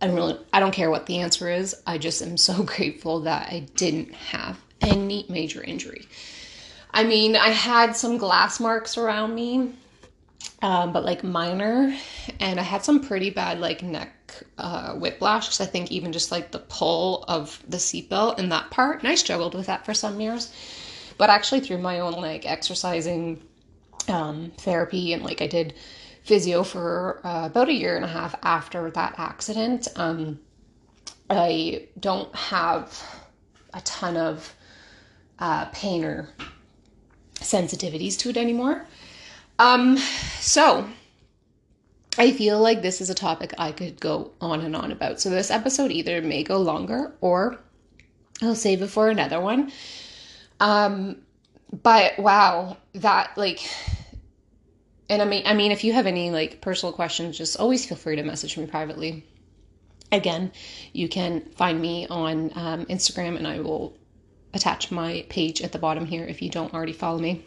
I 0.00 0.06
don't 0.06 0.16
really 0.16 0.38
I 0.52 0.60
don't 0.60 0.72
care 0.72 0.90
what 0.90 1.06
the 1.06 1.18
answer 1.18 1.50
is. 1.50 1.74
I 1.86 1.98
just 1.98 2.22
am 2.22 2.36
so 2.36 2.62
grateful 2.64 3.20
that 3.20 3.48
I 3.48 3.66
didn't 3.76 4.14
have 4.14 4.58
any 4.80 5.26
major 5.28 5.62
injury. 5.62 6.06
I 6.92 7.04
mean, 7.04 7.36
I 7.36 7.48
had 7.48 7.94
some 7.94 8.18
glass 8.18 8.58
marks 8.58 8.96
around 8.96 9.34
me, 9.34 9.72
um, 10.60 10.92
but 10.92 11.04
like 11.04 11.22
minor, 11.22 11.94
and 12.40 12.58
I 12.58 12.62
had 12.62 12.84
some 12.84 13.04
pretty 13.04 13.30
bad 13.30 13.60
like 13.60 13.82
neck 13.82 14.44
uh, 14.58 14.94
whiplash 14.94 15.46
because 15.46 15.60
I 15.60 15.66
think 15.66 15.92
even 15.92 16.12
just 16.12 16.32
like 16.32 16.50
the 16.50 16.58
pull 16.58 17.24
of 17.28 17.62
the 17.68 17.76
seatbelt 17.76 18.38
in 18.38 18.48
that 18.48 18.70
part, 18.70 19.00
and 19.00 19.08
I 19.08 19.14
struggled 19.14 19.54
with 19.54 19.66
that 19.66 19.84
for 19.84 19.94
some 19.94 20.20
years. 20.20 20.52
But 21.20 21.28
actually, 21.28 21.60
through 21.60 21.82
my 21.82 22.00
own 22.00 22.14
like 22.14 22.46
exercising 22.46 23.42
um, 24.08 24.52
therapy 24.56 25.12
and 25.12 25.22
like 25.22 25.42
I 25.42 25.46
did 25.46 25.74
physio 26.24 26.62
for 26.62 27.20
uh, 27.22 27.44
about 27.44 27.68
a 27.68 27.74
year 27.74 27.94
and 27.94 28.06
a 28.06 28.08
half 28.08 28.34
after 28.42 28.90
that 28.92 29.16
accident. 29.18 29.86
Um, 29.96 30.40
I 31.28 31.88
don't 32.00 32.34
have 32.34 32.98
a 33.74 33.82
ton 33.82 34.16
of 34.16 34.54
uh, 35.38 35.66
pain 35.66 36.06
or 36.06 36.30
sensitivities 37.34 38.16
to 38.20 38.30
it 38.30 38.38
anymore. 38.38 38.86
Um, 39.58 39.98
so 40.38 40.88
I 42.16 42.32
feel 42.32 42.60
like 42.60 42.80
this 42.80 43.02
is 43.02 43.10
a 43.10 43.14
topic 43.14 43.52
I 43.58 43.72
could 43.72 44.00
go 44.00 44.30
on 44.40 44.62
and 44.62 44.74
on 44.74 44.90
about. 44.90 45.20
So 45.20 45.28
this 45.28 45.50
episode 45.50 45.90
either 45.90 46.22
may 46.22 46.44
go 46.44 46.56
longer 46.56 47.12
or 47.20 47.58
I'll 48.40 48.54
save 48.54 48.80
it 48.80 48.88
for 48.88 49.10
another 49.10 49.38
one. 49.38 49.70
Um, 50.60 51.22
but 51.82 52.18
wow, 52.18 52.76
that 52.94 53.36
like 53.36 53.68
and 55.10 55.20
I 55.20 55.24
mean, 55.24 55.42
I 55.44 55.54
mean, 55.54 55.72
if 55.72 55.82
you 55.82 55.92
have 55.92 56.06
any 56.06 56.30
like 56.30 56.60
personal 56.60 56.92
questions, 56.92 57.36
just 57.36 57.58
always 57.58 57.84
feel 57.84 57.98
free 57.98 58.16
to 58.16 58.22
message 58.22 58.56
me 58.56 58.66
privately. 58.66 59.26
Again, 60.12 60.52
you 60.92 61.08
can 61.08 61.40
find 61.56 61.80
me 61.80 62.06
on 62.08 62.52
um, 62.54 62.86
Instagram, 62.86 63.36
and 63.36 63.46
I 63.46 63.60
will 63.60 63.96
attach 64.54 64.90
my 64.90 65.26
page 65.28 65.62
at 65.62 65.72
the 65.72 65.78
bottom 65.78 66.06
here 66.06 66.24
if 66.24 66.42
you 66.42 66.48
don't 66.48 66.72
already 66.72 66.92
follow 66.92 67.18
me 67.18 67.44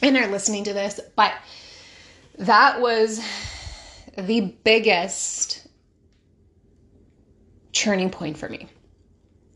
and 0.00 0.16
are 0.16 0.28
listening 0.28 0.64
to 0.64 0.72
this. 0.72 1.00
But 1.16 1.32
that 2.38 2.80
was 2.80 3.20
the 4.16 4.54
biggest 4.62 5.66
turning 7.72 8.10
point 8.10 8.36
for 8.36 8.48
me 8.48 8.68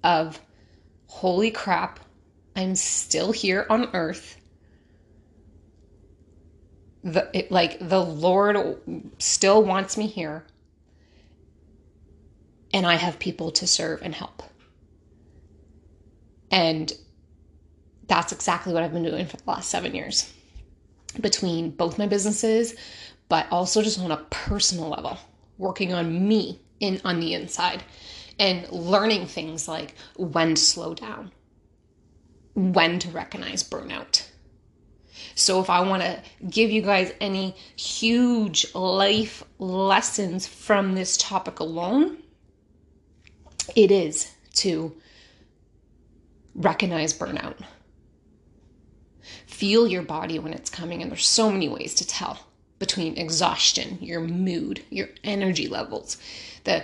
of 0.03 0.41
holy 1.07 1.53
crap, 1.53 2.01
I'm 2.57 2.75
still 2.75 3.33
here 3.33 3.67
on 3.69 3.91
earth. 3.93 4.41
The 7.05 7.31
it, 7.33 7.53
like 7.53 7.79
the 7.79 8.01
Lord 8.01 8.81
still 9.19 9.63
wants 9.63 9.97
me 9.97 10.07
here. 10.07 10.45
And 12.73 12.87
I 12.87 12.95
have 12.95 13.19
people 13.19 13.51
to 13.53 13.67
serve 13.67 14.01
and 14.03 14.15
help. 14.15 14.43
And 16.51 16.93
that's 18.09 18.33
exactly 18.33 18.73
what 18.73 18.83
I've 18.83 18.93
been 18.93 19.03
doing 19.03 19.27
for 19.27 19.37
the 19.37 19.43
last 19.47 19.69
7 19.69 19.95
years. 19.95 20.33
Between 21.21 21.71
both 21.71 21.99
my 21.99 22.07
businesses, 22.07 22.75
but 23.29 23.47
also 23.51 23.83
just 23.83 23.99
on 23.99 24.11
a 24.11 24.25
personal 24.31 24.89
level, 24.89 25.19
working 25.59 25.93
on 25.93 26.27
me 26.29 26.61
in 26.81 27.01
on 27.05 27.21
the 27.21 27.35
inside. 27.35 27.83
And 28.39 28.71
learning 28.71 29.27
things 29.27 29.67
like 29.69 29.95
when 30.17 30.57
to 30.57 30.61
slow 30.61 30.95
down, 30.95 31.33
when 32.57 32.99
to 32.99 33.09
recognize 33.11 33.63
burnout 33.63 34.27
so, 35.39 35.61
if 35.61 35.69
I 35.69 35.81
want 35.81 36.03
to 36.03 36.19
give 36.49 36.71
you 36.71 36.81
guys 36.81 37.13
any 37.21 37.55
huge 37.77 38.75
life 38.75 39.45
lessons 39.59 40.47
from 40.47 40.95
this 40.95 41.19
topic 41.19 41.61
alone, 41.61 42.17
it 43.75 43.91
is 43.91 44.33
to 44.55 44.97
recognize 46.55 47.13
burnout. 47.13 47.57
Feel 49.47 49.87
your 49.87 50.03
body 50.03 50.39
when 50.39 50.55
it's 50.55 50.71
coming, 50.71 51.03
and 51.03 51.11
there's 51.11 51.29
so 51.29 51.53
many 51.53 51.69
ways 51.69 51.95
to 51.97 52.07
tell 52.07 52.39
between 52.79 53.19
exhaustion, 53.19 53.99
your 54.01 54.23
mood, 54.23 54.83
your 54.89 55.09
energy 55.23 55.69
levels, 55.69 56.17
the 56.65 56.83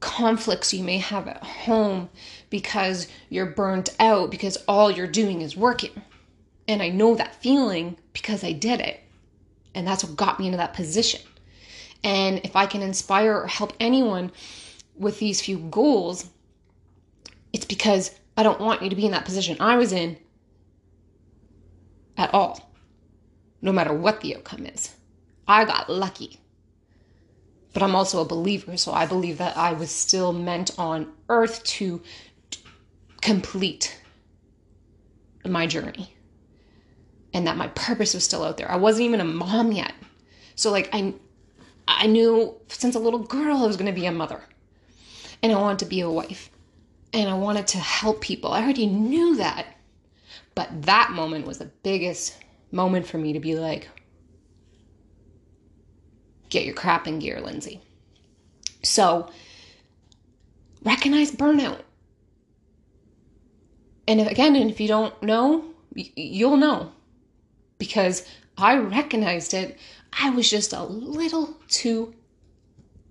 conflicts 0.00 0.74
you 0.74 0.84
may 0.84 0.98
have 0.98 1.26
at 1.26 1.42
home 1.42 2.10
because 2.54 3.08
you're 3.30 3.46
burnt 3.46 3.88
out 3.98 4.30
because 4.30 4.56
all 4.68 4.88
you're 4.88 5.08
doing 5.08 5.42
is 5.42 5.56
working. 5.56 5.90
And 6.68 6.80
I 6.80 6.88
know 6.88 7.16
that 7.16 7.42
feeling 7.42 7.96
because 8.12 8.44
I 8.44 8.52
did 8.52 8.78
it. 8.78 9.00
And 9.74 9.84
that's 9.84 10.04
what 10.04 10.14
got 10.14 10.38
me 10.38 10.46
into 10.46 10.58
that 10.58 10.72
position. 10.72 11.20
And 12.04 12.38
if 12.44 12.54
I 12.54 12.66
can 12.66 12.80
inspire 12.80 13.38
or 13.38 13.48
help 13.48 13.72
anyone 13.80 14.30
with 14.94 15.18
these 15.18 15.40
few 15.40 15.58
goals, 15.58 16.30
it's 17.52 17.64
because 17.64 18.12
I 18.36 18.44
don't 18.44 18.60
want 18.60 18.82
you 18.82 18.88
to 18.88 18.94
be 18.94 19.06
in 19.06 19.10
that 19.10 19.24
position 19.24 19.56
I 19.58 19.76
was 19.76 19.92
in 19.92 20.16
at 22.16 22.32
all, 22.32 22.72
no 23.62 23.72
matter 23.72 23.92
what 23.92 24.20
the 24.20 24.36
outcome 24.36 24.64
is. 24.66 24.94
I 25.48 25.64
got 25.64 25.90
lucky. 25.90 26.38
But 27.72 27.82
I'm 27.82 27.96
also 27.96 28.20
a 28.20 28.24
believer, 28.24 28.76
so 28.76 28.92
I 28.92 29.06
believe 29.06 29.38
that 29.38 29.56
I 29.56 29.72
was 29.72 29.90
still 29.90 30.32
meant 30.32 30.70
on 30.78 31.12
earth 31.28 31.64
to 31.64 32.00
complete 33.24 33.98
my 35.46 35.66
journey 35.66 36.14
and 37.32 37.46
that 37.46 37.56
my 37.56 37.68
purpose 37.68 38.12
was 38.12 38.22
still 38.22 38.44
out 38.44 38.58
there. 38.58 38.70
I 38.70 38.76
wasn't 38.76 39.06
even 39.06 39.20
a 39.20 39.24
mom 39.24 39.72
yet. 39.72 39.92
So 40.54 40.70
like 40.70 40.90
I 40.92 41.14
I 41.88 42.06
knew 42.06 42.54
since 42.68 42.94
a 42.94 43.00
little 43.00 43.20
girl 43.20 43.56
I 43.56 43.66
was 43.66 43.76
going 43.76 43.92
to 43.92 43.98
be 44.00 44.06
a 44.06 44.12
mother. 44.12 44.42
And 45.42 45.52
I 45.52 45.56
wanted 45.56 45.80
to 45.80 45.86
be 45.86 46.00
a 46.00 46.10
wife. 46.10 46.50
And 47.12 47.28
I 47.28 47.34
wanted 47.34 47.66
to 47.68 47.78
help 47.78 48.20
people. 48.20 48.52
I 48.52 48.62
already 48.62 48.86
knew 48.86 49.36
that. 49.36 49.66
But 50.54 50.82
that 50.82 51.10
moment 51.10 51.46
was 51.46 51.58
the 51.58 51.70
biggest 51.82 52.38
moment 52.72 53.06
for 53.06 53.18
me 53.18 53.32
to 53.32 53.40
be 53.40 53.56
like, 53.56 53.88
get 56.50 56.64
your 56.64 56.74
crap 56.74 57.06
in 57.06 57.18
gear, 57.18 57.40
Lyndsay. 57.40 57.80
So 58.82 59.30
recognize 60.82 61.32
burnout. 61.32 61.80
And 64.06 64.20
if, 64.20 64.30
again, 64.30 64.56
and 64.56 64.70
if 64.70 64.80
you 64.80 64.88
don't 64.88 65.20
know, 65.22 65.64
you'll 65.94 66.56
know 66.56 66.92
because 67.78 68.26
I 68.56 68.76
recognized 68.76 69.54
it. 69.54 69.78
I 70.12 70.30
was 70.30 70.48
just 70.48 70.72
a 70.72 70.84
little 70.84 71.56
too 71.68 72.14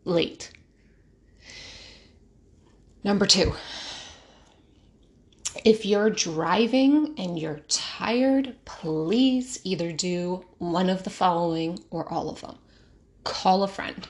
late. 0.06 0.52
Number 3.04 3.26
two, 3.26 3.54
if 5.66 5.86
you're 5.86 6.10
driving 6.10 7.16
and 7.18 7.38
you're 7.38 7.60
tired, 7.68 8.56
please 8.66 9.60
either 9.64 9.92
do 9.92 10.46
one 10.58 10.90
of 10.90 11.04
the 11.04 11.10
following 11.10 11.80
or 11.90 12.12
all 12.12 12.30
of 12.30 12.42
them. 12.42 12.58
Call 13.24 13.64
a 13.64 13.68
friend, 13.68 14.08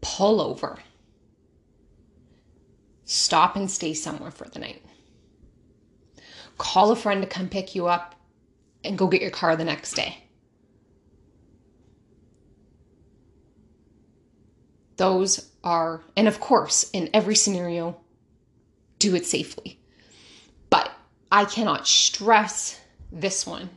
pull 0.00 0.40
over, 0.40 0.78
stop 3.10 3.56
and 3.56 3.68
stay 3.68 3.92
somewhere 3.92 4.30
for 4.30 4.48
the 4.48 4.60
night. 4.60 4.80
Call 6.58 6.92
a 6.92 6.96
friend 6.96 7.20
to 7.22 7.28
come 7.28 7.48
pick 7.48 7.74
you 7.74 7.88
up 7.88 8.14
and 8.84 8.96
go 8.96 9.08
get 9.08 9.20
your 9.20 9.32
car 9.32 9.56
the 9.56 9.64
next 9.64 9.94
day. 9.94 10.18
Those 14.96 15.50
are, 15.64 16.02
and 16.16 16.28
of 16.28 16.38
course, 16.38 16.88
in 16.92 17.10
every 17.12 17.34
scenario, 17.34 18.00
do 19.00 19.16
it 19.16 19.26
safely. 19.26 19.80
But 20.68 20.92
I 21.32 21.46
cannot 21.46 21.88
stress 21.88 22.78
this 23.10 23.44
one 23.44 23.70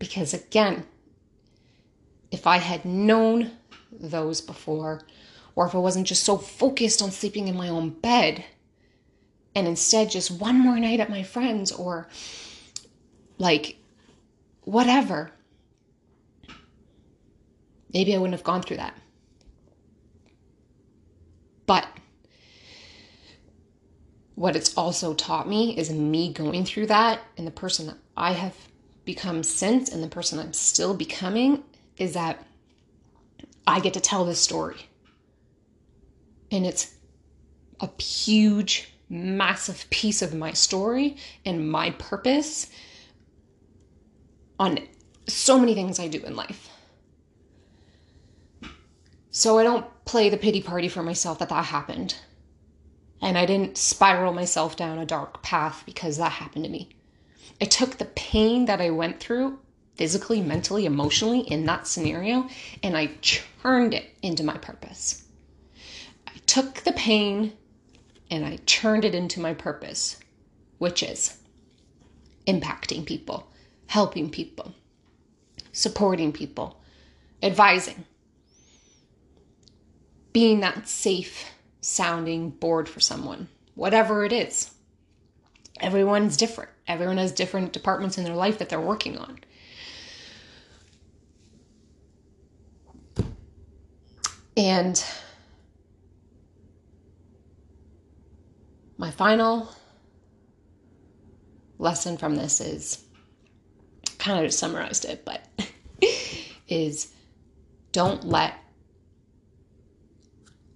because, 0.00 0.34
again, 0.34 0.86
if 2.32 2.48
I 2.48 2.56
had 2.56 2.84
known 2.84 3.52
those 3.92 4.40
before, 4.40 5.02
or 5.60 5.66
if 5.66 5.74
I 5.74 5.78
wasn't 5.78 6.06
just 6.06 6.24
so 6.24 6.38
focused 6.38 7.02
on 7.02 7.10
sleeping 7.10 7.46
in 7.46 7.54
my 7.54 7.68
own 7.68 7.90
bed, 7.90 8.42
and 9.54 9.68
instead 9.68 10.08
just 10.08 10.30
one 10.30 10.58
more 10.58 10.78
night 10.78 11.00
at 11.00 11.10
my 11.10 11.22
friends, 11.22 11.70
or 11.70 12.08
like 13.36 13.76
whatever, 14.62 15.30
maybe 17.92 18.14
I 18.14 18.16
wouldn't 18.16 18.32
have 18.32 18.42
gone 18.42 18.62
through 18.62 18.78
that. 18.78 18.94
But 21.66 21.86
what 24.36 24.56
it's 24.56 24.74
also 24.78 25.12
taught 25.12 25.46
me 25.46 25.76
is 25.76 25.90
me 25.90 26.32
going 26.32 26.64
through 26.64 26.86
that 26.86 27.20
and 27.36 27.46
the 27.46 27.50
person 27.50 27.88
that 27.88 27.98
I 28.16 28.32
have 28.32 28.56
become 29.04 29.42
since 29.42 29.90
and 29.90 30.02
the 30.02 30.08
person 30.08 30.38
I'm 30.38 30.54
still 30.54 30.94
becoming 30.94 31.62
is 31.98 32.14
that 32.14 32.42
I 33.66 33.80
get 33.80 33.92
to 33.92 34.00
tell 34.00 34.24
this 34.24 34.40
story. 34.40 34.86
And 36.50 36.66
it's 36.66 36.94
a 37.80 37.88
huge, 38.02 38.92
massive 39.08 39.88
piece 39.90 40.22
of 40.22 40.34
my 40.34 40.52
story 40.52 41.16
and 41.44 41.70
my 41.70 41.90
purpose 41.92 42.70
on 44.58 44.78
so 45.26 45.58
many 45.58 45.74
things 45.74 45.98
I 45.98 46.08
do 46.08 46.22
in 46.22 46.36
life. 46.36 46.68
So 49.30 49.58
I 49.58 49.62
don't 49.62 49.86
play 50.04 50.28
the 50.28 50.36
pity 50.36 50.60
party 50.60 50.88
for 50.88 51.02
myself 51.02 51.38
that 51.38 51.48
that 51.48 51.66
happened. 51.66 52.16
And 53.22 53.38
I 53.38 53.46
didn't 53.46 53.78
spiral 53.78 54.32
myself 54.32 54.76
down 54.76 54.98
a 54.98 55.06
dark 55.06 55.42
path 55.42 55.82
because 55.86 56.16
that 56.16 56.32
happened 56.32 56.64
to 56.64 56.70
me. 56.70 56.90
I 57.60 57.66
took 57.66 57.98
the 57.98 58.06
pain 58.06 58.64
that 58.64 58.80
I 58.80 58.90
went 58.90 59.20
through 59.20 59.58
physically, 59.94 60.40
mentally, 60.40 60.86
emotionally 60.86 61.40
in 61.40 61.66
that 61.66 61.86
scenario 61.86 62.48
and 62.82 62.96
I 62.96 63.12
churned 63.20 63.94
it 63.94 64.06
into 64.22 64.42
my 64.42 64.56
purpose. 64.56 65.24
Took 66.50 66.80
the 66.80 66.90
pain 66.90 67.52
and 68.28 68.44
I 68.44 68.56
turned 68.66 69.04
it 69.04 69.14
into 69.14 69.38
my 69.38 69.54
purpose, 69.54 70.16
which 70.78 71.00
is 71.00 71.38
impacting 72.44 73.06
people 73.06 73.46
helping 73.90 74.30
people, 74.30 74.72
supporting 75.72 76.32
people, 76.32 76.80
advising, 77.42 78.04
being 80.32 80.60
that 80.60 80.88
safe 80.88 81.44
sounding 81.80 82.50
board 82.50 82.88
for 82.88 83.00
someone, 83.00 83.48
whatever 83.74 84.24
it 84.24 84.32
is. 84.32 84.72
Everyone's 85.80 86.36
different. 86.36 86.70
Everyone 86.86 87.16
has 87.16 87.32
different 87.32 87.72
departments 87.72 88.16
in 88.16 88.22
their 88.22 88.36
life 88.36 88.58
that 88.58 88.68
they're 88.68 88.80
working 88.80 89.18
on. 89.18 89.40
And 94.56 95.04
my 99.00 99.10
final 99.10 99.66
lesson 101.78 102.18
from 102.18 102.36
this 102.36 102.60
is 102.60 103.02
kind 104.18 104.38
of 104.38 104.44
just 104.44 104.58
summarized 104.58 105.06
it, 105.06 105.24
but 105.24 105.42
is 106.68 107.10
don't 107.92 108.24
let 108.24 108.52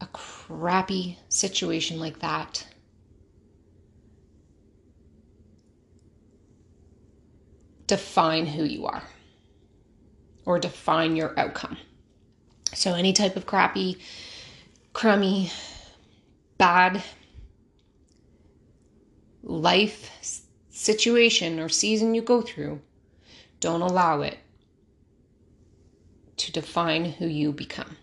a 0.01 0.07
crappy 0.07 1.19
situation 1.29 2.01
like 2.01 2.21
that 2.21 2.67
define 7.87 8.47
who 8.47 8.65
you 8.65 8.87
are 8.87 9.03
or 10.47 10.59
define 10.59 11.15
your 11.15 11.39
outcome. 11.39 11.77
So, 12.73 12.95
any 12.95 13.13
type 13.13 13.37
of 13.37 13.45
crappy, 13.45 13.99
crummy, 14.95 15.51
bad 16.57 17.05
life 19.45 20.11
situation 20.71 21.61
or 21.61 21.69
season 21.69 22.15
you 22.15 22.23
go 22.23 22.41
through 22.41 22.81
don't 23.61 23.83
allow 23.83 24.21
it 24.23 24.39
to 26.37 26.53
define 26.53 27.05
who 27.05 27.27
you 27.27 27.53
become 27.53 27.97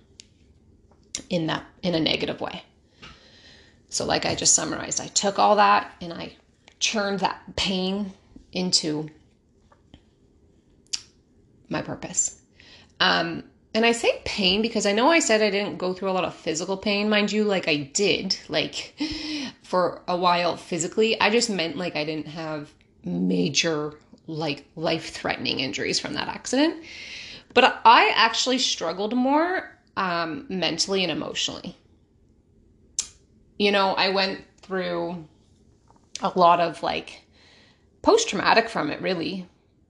in 1.30 1.48
that 1.48 1.66
in 1.84 1.94
a 1.94 2.00
negative 2.00 2.40
way. 2.40 2.64
So 3.90 4.06
like 4.06 4.26
I 4.26 4.36
just 4.36 4.56
summarized, 4.56 5.02
I 5.02 5.08
took 5.08 5.38
all 5.38 5.58
that 5.58 5.94
and 6.02 6.14
I 6.14 6.36
churned 6.80 7.20
that 7.20 7.56
pain 7.56 8.14
into 8.54 9.10
my 11.70 11.82
purpose. 11.82 12.42
Um, 13.00 13.44
and 13.74 13.86
I 13.86 13.94
say 13.94 14.22
pain 14.26 14.62
because 14.62 14.86
I 14.86 14.92
know 14.92 15.10
I 15.10 15.20
said 15.20 15.42
I 15.42 15.50
didn't 15.50 15.78
go 15.78 15.94
through 15.94 16.10
a 16.10 16.14
lot 16.14 16.26
of 16.26 16.36
physical 16.36 16.78
pain, 16.78 17.10
mind 17.10 17.32
you, 17.32 17.44
like 17.46 17.68
I 17.68 17.78
did, 17.78 18.38
like 18.50 18.94
for 19.64 20.02
a 20.08 20.18
while 20.18 20.58
physically. 20.58 21.20
I 21.20 21.30
just 21.30 21.50
meant 21.50 21.78
like 21.78 21.96
I 21.96 22.04
didn't 22.04 22.28
have 22.28 22.72
major 23.06 23.94
like 24.28 24.66
life 24.76 25.10
threatening 25.12 25.60
injuries 25.60 26.00
from 26.00 26.14
that 26.16 26.28
accident. 26.28 26.84
But 27.54 27.82
I 27.86 28.12
actually 28.16 28.60
struggled 28.60 29.16
more 29.16 29.78
um, 29.98 30.46
mentally 30.50 31.04
and 31.04 31.12
emotionally. 31.12 31.76
You 33.58 33.72
know, 33.72 33.94
I 33.94 34.10
went 34.10 34.42
through 34.62 35.28
a 36.22 36.32
lot 36.38 36.60
of 36.60 36.82
like 36.84 37.24
post 38.02 38.30
traumatic 38.30 38.70
from 38.70 38.90
it, 38.90 39.02
really. 39.02 39.48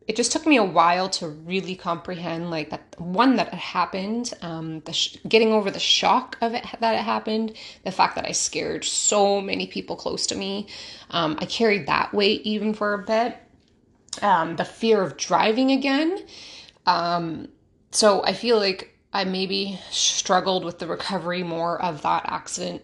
It 0.08 0.16
just 0.16 0.32
took 0.32 0.46
me 0.46 0.58
a 0.58 0.64
while 0.64 1.10
to 1.10 1.28
really 1.28 1.76
comprehend 1.76 2.50
like 2.50 2.70
that 2.72 2.96
one 3.00 3.36
that 3.36 3.48
it 3.48 3.54
happened 3.54 4.34
um, 4.42 4.80
the 4.82 4.94
sh- 4.94 5.18
getting 5.28 5.52
over 5.52 5.70
the 5.70 5.80
shock 5.80 6.38
of 6.42 6.54
it 6.54 6.66
that 6.80 6.96
it 6.96 7.04
happened 7.04 7.56
the 7.86 7.92
fact 7.92 8.16
that 8.16 8.26
i 8.28 8.32
scared 8.32 8.84
so 8.84 9.40
many 9.40 9.68
people 9.68 9.96
close 9.96 10.28
to 10.28 10.36
me. 10.36 10.68
Um, 11.12 11.38
i 11.40 11.46
carried 11.46 11.88
that 11.88 12.14
weight 12.14 12.42
even 12.44 12.74
for 12.74 12.94
a 12.94 13.00
bit. 13.04 13.38
Um, 14.22 14.58
the 14.58 14.66
fear 14.66 15.02
of 15.02 15.16
driving 15.16 15.72
again. 15.72 16.26
Um, 16.86 17.48
so 17.92 18.24
i 18.24 18.34
feel 18.34 18.58
like 18.58 18.98
i 19.14 19.24
maybe 19.24 19.80
struggled 19.92 20.66
with 20.66 20.80
the 20.80 20.88
recovery 20.88 21.44
more 21.44 21.82
of 21.82 22.02
that 22.02 22.24
accident 22.26 22.82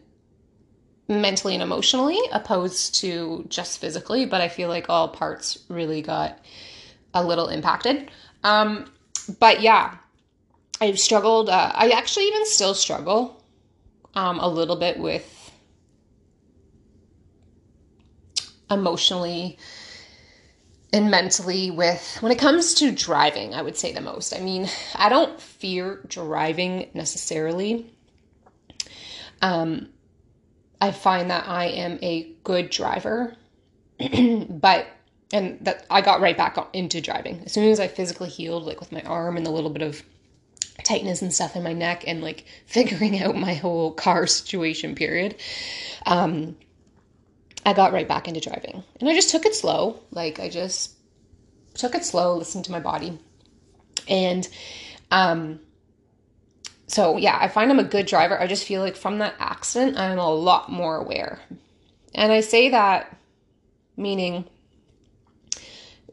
mentally 1.07 1.53
and 1.53 1.63
emotionally 1.63 2.19
opposed 2.33 2.95
to 2.95 3.45
just 3.47 3.79
physically 3.79 4.25
but 4.25 4.41
i 4.41 4.49
feel 4.49 4.67
like 4.67 4.89
all 4.89 5.07
parts 5.07 5.57
really 5.69 6.01
got 6.01 6.39
a 7.17 7.23
little 7.23 7.47
impacted. 7.47 8.09
Um, 8.43 8.91
but 9.39 9.61
yeah, 9.61 9.95
I've 10.79 10.99
struggled. 10.99 11.49
Uh, 11.49 11.71
I 11.73 11.89
actually 11.89 12.25
even 12.25 12.45
still 12.45 12.73
struggle 12.73 13.43
um, 14.15 14.39
a 14.39 14.47
little 14.47 14.75
bit 14.75 14.99
with 14.99 15.33
emotionally 18.69 19.57
and 20.93 21.11
mentally 21.11 21.71
with 21.71 22.17
when 22.21 22.31
it 22.31 22.37
comes 22.37 22.73
to 22.73 22.91
driving 22.91 23.53
i 23.53 23.61
would 23.61 23.77
say 23.77 23.93
the 23.93 24.01
most 24.01 24.35
i 24.35 24.39
mean 24.39 24.67
i 24.95 25.09
don't 25.09 25.39
fear 25.39 26.01
driving 26.07 26.89
necessarily 26.93 27.93
um 29.41 29.87
i 30.81 30.91
find 30.91 31.29
that 31.29 31.47
i 31.47 31.65
am 31.65 31.99
a 32.01 32.33
good 32.43 32.69
driver 32.69 33.35
but 34.49 34.87
and 35.31 35.57
that 35.61 35.85
I 35.89 36.01
got 36.01 36.21
right 36.21 36.37
back 36.37 36.57
into 36.73 37.01
driving 37.01 37.41
as 37.45 37.51
soon 37.51 37.69
as 37.69 37.79
I 37.79 37.87
physically 37.87 38.29
healed, 38.29 38.63
like 38.63 38.79
with 38.79 38.91
my 38.91 39.01
arm 39.01 39.37
and 39.37 39.45
the 39.45 39.51
little 39.51 39.69
bit 39.69 39.81
of 39.81 40.01
tightness 40.83 41.21
and 41.21 41.33
stuff 41.33 41.55
in 41.55 41.63
my 41.63 41.73
neck, 41.73 42.03
and 42.07 42.21
like 42.21 42.45
figuring 42.65 43.21
out 43.21 43.35
my 43.35 43.53
whole 43.53 43.91
car 43.91 44.27
situation. 44.27 44.95
Period. 44.95 45.35
Um, 46.05 46.55
I 47.65 47.73
got 47.73 47.91
right 47.91 48.07
back 48.07 48.27
into 48.27 48.39
driving, 48.39 48.83
and 48.99 49.09
I 49.09 49.13
just 49.13 49.29
took 49.29 49.45
it 49.45 49.55
slow. 49.55 49.99
Like 50.11 50.39
I 50.39 50.49
just 50.49 50.93
took 51.73 51.95
it 51.95 52.05
slow, 52.05 52.37
listened 52.37 52.65
to 52.65 52.71
my 52.71 52.79
body, 52.79 53.19
and 54.07 54.47
um, 55.11 55.59
so 56.87 57.17
yeah, 57.17 57.37
I 57.39 57.49
find 57.49 57.69
I'm 57.69 57.79
a 57.79 57.83
good 57.83 58.05
driver. 58.05 58.39
I 58.39 58.47
just 58.47 58.65
feel 58.65 58.81
like 58.81 58.95
from 58.95 59.19
that 59.19 59.35
accident, 59.39 59.97
I'm 59.97 60.17
a 60.17 60.33
lot 60.33 60.71
more 60.71 60.95
aware, 60.95 61.41
and 62.15 62.31
I 62.31 62.39
say 62.39 62.69
that 62.69 63.13
meaning 63.97 64.45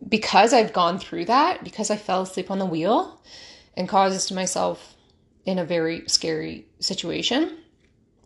because 0.09 0.53
I've 0.53 0.73
gone 0.73 0.99
through 0.99 1.27
that, 1.27 1.65
because 1.65 1.91
I 1.91 1.97
fell 1.97 2.23
asleep 2.23 2.51
on 2.51 2.59
the 2.59 2.67
wheel 2.67 3.23
and 3.77 3.89
caused 3.89 4.15
this 4.15 4.29
to 4.29 4.35
myself 4.35 4.95
in 5.45 5.59
a 5.59 5.65
very 5.65 6.05
scary 6.09 6.67
situation, 6.81 7.59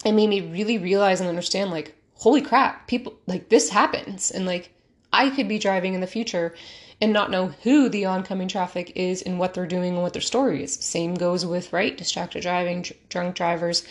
it 0.05 0.13
made 0.13 0.29
me 0.29 0.41
really 0.41 0.79
realize 0.79 1.21
and 1.21 1.29
understand 1.29 1.71
like, 1.71 1.95
holy 2.15 2.43
crap, 2.43 2.87
people 2.89 3.19
like 3.27 3.49
this 3.49 3.69
happens. 3.71 4.31
And 4.31 4.47
like, 4.47 4.75
I 5.13 5.31
could 5.31 5.49
be 5.49 5.59
driving 5.59 5.95
in 5.95 6.01
the 6.01 6.07
future 6.07 6.55
and 7.01 7.13
not 7.13 7.31
know 7.31 7.49
who 7.63 7.89
the 7.89 8.07
oncoming 8.07 8.49
traffic 8.49 8.93
is 8.97 9.23
and 9.23 9.39
what 9.39 9.55
they're 9.55 9.67
doing 9.67 9.95
and 9.95 10.03
what 10.03 10.13
their 10.13 10.23
story 10.23 10.65
is. 10.65 10.75
Same 10.75 11.15
goes 11.15 11.47
with, 11.47 11.73
right? 11.73 11.97
Distracted 11.97 12.43
driving, 12.43 12.85
drunk 13.09 13.37
drivers. 13.37 13.87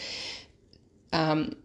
Um, 1.14 1.56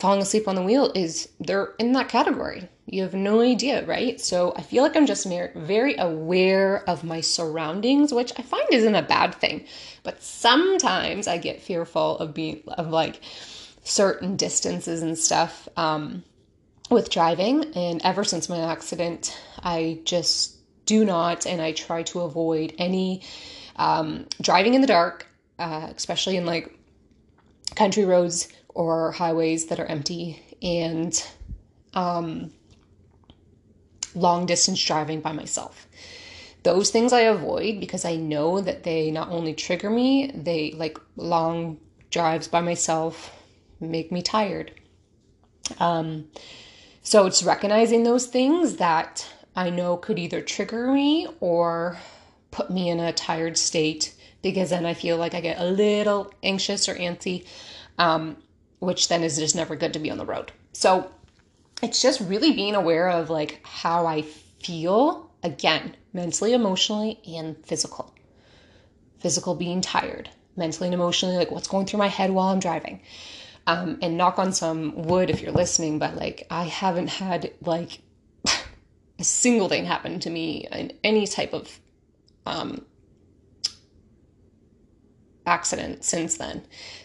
falling 0.00 0.20
asleep 0.20 0.48
on 0.48 0.56
the 0.56 0.62
wheel 0.62 0.90
is 0.94 1.28
they're 1.38 1.74
in 1.78 1.92
that 1.92 2.08
category. 2.08 2.68
You 2.86 3.02
have 3.02 3.14
no 3.14 3.40
idea, 3.40 3.86
right? 3.86 4.20
So 4.20 4.52
I 4.56 4.62
feel 4.62 4.82
like 4.82 4.96
I'm 4.96 5.06
just 5.06 5.26
very 5.26 5.96
aware 5.96 6.88
of 6.88 7.04
my 7.04 7.20
surroundings, 7.20 8.12
which 8.12 8.32
I 8.38 8.42
find 8.42 8.66
isn't 8.72 8.94
a 8.94 9.02
bad 9.02 9.34
thing. 9.36 9.64
But 10.02 10.22
sometimes 10.22 11.28
I 11.28 11.38
get 11.38 11.62
fearful 11.62 12.18
of 12.18 12.34
being 12.34 12.62
of 12.68 12.88
like 12.90 13.20
certain 13.84 14.36
distances 14.36 15.02
and 15.02 15.16
stuff 15.16 15.68
um, 15.76 16.24
with 16.90 17.08
driving. 17.08 17.72
And 17.76 18.00
ever 18.04 18.24
since 18.24 18.48
my 18.48 18.58
accident, 18.58 19.38
I 19.62 20.00
just 20.04 20.56
do 20.84 21.04
not, 21.04 21.46
and 21.46 21.62
I 21.62 21.72
try 21.72 22.02
to 22.04 22.20
avoid 22.22 22.74
any 22.78 23.22
um, 23.76 24.26
driving 24.40 24.74
in 24.74 24.80
the 24.80 24.88
dark, 24.88 25.26
uh, 25.58 25.88
especially 25.94 26.36
in 26.36 26.46
like 26.46 26.76
country 27.76 28.04
roads 28.04 28.48
or 28.68 29.12
highways 29.12 29.66
that 29.66 29.78
are 29.78 29.86
empty 29.86 30.42
and 30.62 31.24
um, 31.94 32.50
long 34.14 34.46
distance 34.46 34.82
driving 34.84 35.20
by 35.20 35.32
myself. 35.32 35.86
Those 36.62 36.90
things 36.90 37.12
I 37.12 37.20
avoid 37.20 37.80
because 37.80 38.04
I 38.04 38.16
know 38.16 38.60
that 38.60 38.84
they 38.84 39.10
not 39.10 39.30
only 39.30 39.54
trigger 39.54 39.90
me, 39.90 40.30
they 40.34 40.72
like 40.72 40.98
long 41.16 41.78
drives 42.10 42.46
by 42.48 42.60
myself 42.60 43.36
make 43.80 44.12
me 44.12 44.22
tired. 44.22 44.72
Um, 45.80 46.28
so 47.02 47.26
it's 47.26 47.42
recognizing 47.42 48.04
those 48.04 48.26
things 48.26 48.76
that 48.76 49.26
I 49.56 49.70
know 49.70 49.96
could 49.96 50.18
either 50.18 50.40
trigger 50.40 50.92
me 50.92 51.26
or 51.40 51.98
put 52.52 52.70
me 52.70 52.90
in 52.90 53.00
a 53.00 53.12
tired 53.12 53.58
state 53.58 54.14
because 54.40 54.70
then 54.70 54.86
I 54.86 54.94
feel 54.94 55.16
like 55.16 55.34
I 55.34 55.40
get 55.40 55.60
a 55.60 55.64
little 55.64 56.32
anxious 56.42 56.88
or 56.88 56.94
antsy. 56.94 57.44
Um, 57.98 58.36
which 58.82 59.06
then 59.06 59.22
is 59.22 59.38
just 59.38 59.54
never 59.54 59.76
good 59.76 59.92
to 59.92 60.00
be 60.00 60.10
on 60.10 60.18
the 60.18 60.26
road. 60.26 60.50
So 60.72 61.08
it's 61.82 62.00
just 62.00 62.20
really 62.20 62.52
being 62.52 62.74
aware 62.74 63.10
of 63.10 63.28
like 63.28 63.60
how 63.64 64.06
I 64.06 64.22
feel 64.22 65.30
again, 65.42 65.96
mentally, 66.12 66.52
emotionally, 66.52 67.20
and 67.26 67.56
physical. 67.66 68.14
Physical 69.18 69.54
being 69.54 69.80
tired, 69.80 70.30
mentally 70.56 70.86
and 70.86 70.94
emotionally, 70.94 71.36
like 71.36 71.50
what's 71.50 71.68
going 71.68 71.86
through 71.86 71.98
my 71.98 72.06
head 72.06 72.30
while 72.30 72.48
I'm 72.48 72.60
driving. 72.60 73.00
Um, 73.66 73.98
and 74.02 74.16
knock 74.16 74.38
on 74.38 74.52
some 74.52 75.04
wood 75.04 75.30
if 75.30 75.40
you're 75.40 75.52
listening, 75.52 75.98
but 75.98 76.16
like 76.16 76.46
I 76.50 76.64
haven't 76.64 77.08
had 77.08 77.52
like 77.60 78.00
a 79.18 79.24
single 79.24 79.68
thing 79.68 79.84
happen 79.84 80.18
to 80.20 80.30
me 80.30 80.66
in 80.70 80.92
any 81.04 81.26
type 81.26 81.52
of 81.52 81.78
um, 82.44 82.84
accident 85.46 86.04
since 86.04 86.36
then. 86.36 86.62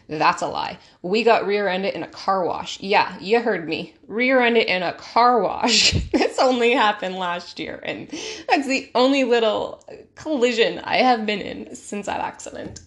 That's 0.10 0.42
a 0.42 0.48
lie. 0.48 0.80
We 1.02 1.24
got 1.24 1.46
rear 1.46 1.68
ended 1.68 1.94
in 1.94 2.04
a 2.04 2.08
car 2.08 2.46
wash. 2.46 2.80
Yeah, 2.80 3.18
you 3.20 3.42
heard 3.42 3.68
me. 3.68 3.94
Rear 4.08 4.42
ended 4.42 4.68
in 4.68 4.84
a 4.84 4.94
car 4.94 5.42
wash. 5.42 5.92
this 6.12 6.40
only 6.40 6.72
happened 6.72 7.16
last 7.16 7.60
year, 7.60 7.80
and 7.84 8.10
that's 8.48 8.68
the 8.68 8.90
only 8.96 9.24
little 9.24 9.84
collision 10.16 10.80
I 10.80 10.98
have 10.98 11.26
been 11.26 11.42
in 11.42 11.76
since 11.76 12.06
that 12.06 12.22
accident. 12.22 12.82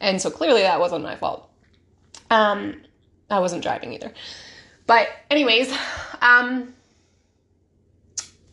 And 0.00 0.20
so 0.20 0.30
clearly 0.30 0.62
that 0.62 0.80
wasn't 0.80 1.04
my 1.04 1.16
fault. 1.16 1.50
Um, 2.30 2.82
I 3.30 3.40
wasn't 3.40 3.62
driving 3.62 3.92
either. 3.92 4.12
But, 4.86 5.08
anyways, 5.30 5.74
um, 6.20 6.73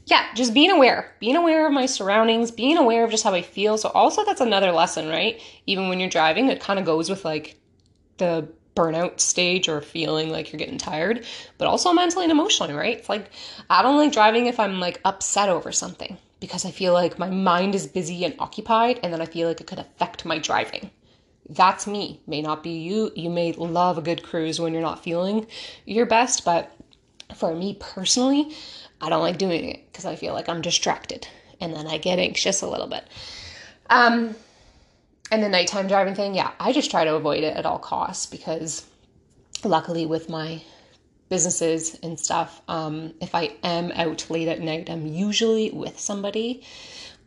yeah, 0.05 0.33
just 0.35 0.53
being 0.53 0.71
aware, 0.71 1.13
being 1.19 1.35
aware 1.35 1.67
of 1.67 1.73
my 1.73 1.85
surroundings, 1.85 2.51
being 2.51 2.77
aware 2.77 3.03
of 3.03 3.11
just 3.11 3.23
how 3.23 3.33
I 3.33 3.41
feel. 3.41 3.77
So, 3.77 3.89
also, 3.89 4.25
that's 4.25 4.41
another 4.41 4.71
lesson, 4.71 5.07
right? 5.07 5.41
Even 5.67 5.89
when 5.89 5.99
you're 5.99 6.09
driving, 6.09 6.47
it 6.47 6.59
kind 6.59 6.79
of 6.79 6.85
goes 6.85 7.09
with 7.09 7.23
like 7.23 7.57
the 8.17 8.47
burnout 8.75 9.19
stage 9.19 9.67
or 9.67 9.81
feeling 9.81 10.29
like 10.29 10.51
you're 10.51 10.57
getting 10.59 10.77
tired, 10.77 11.25
but 11.57 11.67
also 11.67 11.93
mentally 11.93 12.25
and 12.25 12.31
emotionally, 12.31 12.73
right? 12.73 12.97
It's 12.97 13.09
like 13.09 13.29
I 13.69 13.81
don't 13.81 13.97
like 13.97 14.11
driving 14.11 14.45
if 14.45 14.59
I'm 14.59 14.79
like 14.79 15.01
upset 15.05 15.49
over 15.49 15.71
something 15.71 16.17
because 16.39 16.65
I 16.65 16.71
feel 16.71 16.93
like 16.93 17.19
my 17.19 17.29
mind 17.29 17.75
is 17.75 17.85
busy 17.85 18.25
and 18.25 18.33
occupied, 18.39 18.99
and 19.03 19.13
then 19.13 19.21
I 19.21 19.25
feel 19.25 19.47
like 19.47 19.61
it 19.61 19.67
could 19.67 19.79
affect 19.79 20.25
my 20.25 20.39
driving. 20.39 20.89
That's 21.49 21.85
me. 21.85 22.21
May 22.27 22.41
not 22.41 22.63
be 22.63 22.71
you. 22.71 23.11
You 23.15 23.29
may 23.29 23.51
love 23.53 23.97
a 23.97 24.01
good 24.01 24.23
cruise 24.23 24.59
when 24.59 24.73
you're 24.73 24.81
not 24.81 25.03
feeling 25.03 25.47
your 25.85 26.05
best, 26.05 26.45
but 26.45 26.75
for 27.35 27.53
me 27.53 27.77
personally, 27.79 28.55
I 29.01 29.09
don't 29.09 29.21
like 29.21 29.37
doing 29.37 29.69
it 29.69 29.91
because 29.91 30.05
I 30.05 30.15
feel 30.15 30.33
like 30.33 30.47
I'm 30.47 30.61
distracted 30.61 31.27
and 31.59 31.73
then 31.73 31.87
I 31.87 31.97
get 31.97 32.19
anxious 32.19 32.61
a 32.61 32.69
little 32.69 32.87
bit. 32.87 33.03
Um, 33.89 34.35
and 35.31 35.41
the 35.41 35.49
nighttime 35.49 35.87
driving 35.87 36.15
thing, 36.15 36.35
yeah, 36.35 36.51
I 36.59 36.73
just 36.73 36.91
try 36.91 37.05
to 37.05 37.15
avoid 37.15 37.43
it 37.43 37.55
at 37.55 37.65
all 37.65 37.79
costs 37.79 38.25
because 38.25 38.85
luckily 39.63 40.05
with 40.05 40.29
my 40.29 40.61
businesses 41.29 41.97
and 42.03 42.19
stuff, 42.19 42.61
um, 42.67 43.13
if 43.21 43.33
I 43.33 43.55
am 43.63 43.91
out 43.93 44.29
late 44.29 44.49
at 44.49 44.59
night, 44.59 44.89
I'm 44.89 45.07
usually 45.07 45.71
with 45.71 45.99
somebody, 45.99 46.63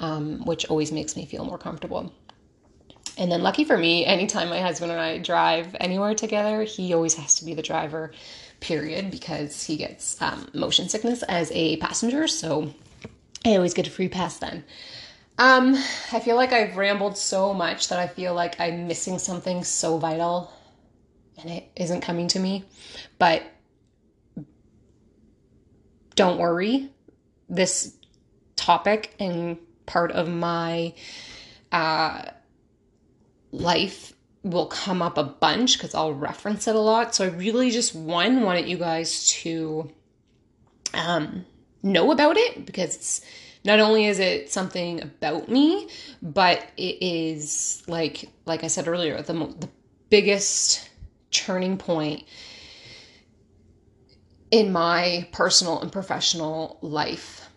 um, 0.01 0.45
which 0.45 0.67
always 0.67 0.93
makes 0.93 1.17
me 1.17 1.25
feel 1.25 1.45
more 1.45 1.59
comfortable. 1.59 2.13
And 3.17 3.31
then, 3.31 3.43
lucky 3.43 3.65
for 3.65 3.79
me, 3.79 4.05
anytime 4.05 4.49
my 4.49 4.61
husband 4.61 4.91
and 4.91 5.01
I 5.01 5.19
drive 5.19 5.77
anywhere 5.79 6.15
together, 6.15 6.65
he 6.65 6.93
always 6.93 7.15
has 7.15 7.37
to 7.37 7.45
be 7.45 7.55
the 7.55 7.63
driver 7.63 8.13
period 8.65 9.11
because 9.11 9.63
he 9.63 9.77
gets 9.77 10.21
um, 10.23 10.49
motion 10.55 10.89
sickness 10.89 11.23
as 11.25 11.53
a 11.53 11.77
passenger. 11.77 12.27
So 12.27 12.73
I 13.45 13.55
always 13.57 13.75
get 13.75 13.87
a 13.87 13.91
free 13.91 14.09
pass 14.09 14.39
then. 14.39 14.65
Um, 15.37 15.75
I 16.13 16.21
feel 16.21 16.37
like 16.37 16.53
I've 16.53 16.77
rambled 16.77 17.19
so 17.19 17.53
much 17.53 17.89
that 17.89 17.99
I 17.99 18.07
feel 18.07 18.35
like 18.35 18.59
I'm 18.59 18.87
missing 18.89 19.19
something 19.19 19.65
so 19.65 19.99
vital 19.99 20.51
and 21.39 21.51
it 21.51 21.71
isn't 21.77 22.01
coming 22.01 22.29
to 22.29 22.39
me. 22.39 22.65
But 23.19 23.43
don't 26.15 26.39
worry, 26.39 26.89
this 27.51 27.95
topic 28.57 29.15
and 29.21 29.59
part 29.85 30.13
of 30.13 30.27
my 30.27 30.95
uh, 31.71 32.23
life 33.53 34.14
will 34.45 34.67
come 34.67 35.01
up 35.03 35.17
a 35.19 35.25
bunch 35.25 35.79
because 35.79 35.95
I'll 35.95 36.13
reference 36.13 36.69
it 36.69 36.77
a 36.77 36.81
lot. 36.81 37.15
So 37.15 37.25
I 37.25 37.29
really 37.29 37.71
just 37.71 37.95
one 37.95 38.43
wanted 38.43 38.69
you 38.69 38.77
guys 38.77 39.27
to 39.29 39.91
um, 40.93 41.45
know 41.83 42.13
about 42.13 42.37
it 42.37 42.67
because 42.67 42.95
it's 42.95 43.21
not 43.65 43.81
only 43.81 44.05
is 44.05 44.19
it 44.19 44.53
something 44.53 45.03
about 45.03 45.49
me, 45.49 45.89
but 46.23 46.67
it 46.77 46.99
is 47.01 47.83
like 47.89 48.29
like 48.45 48.63
I 48.63 48.69
said 48.69 48.87
earlier, 48.87 49.21
the 49.23 49.33
the 49.33 49.69
biggest 50.11 50.89
turning 51.31 51.79
point 51.79 52.25
in 54.51 54.71
my 54.71 55.27
personal 55.33 55.81
and 55.81 55.91
professional 55.91 56.79
life 56.83 57.49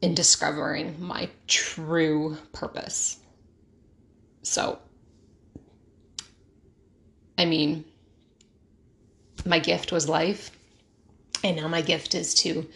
in 0.00 0.14
discovering 0.14 0.96
my 0.98 1.28
true 1.46 2.36
purpose. 2.52 3.18
So, 4.42 4.78
I 7.38 7.44
mean, 7.44 7.84
my 9.44 9.58
gift 9.58 9.92
was 9.92 10.08
life, 10.08 10.50
and 11.42 11.56
now 11.56 11.68
my 11.68 11.82
gift 11.82 12.14
is 12.14 12.34
to 12.36 12.68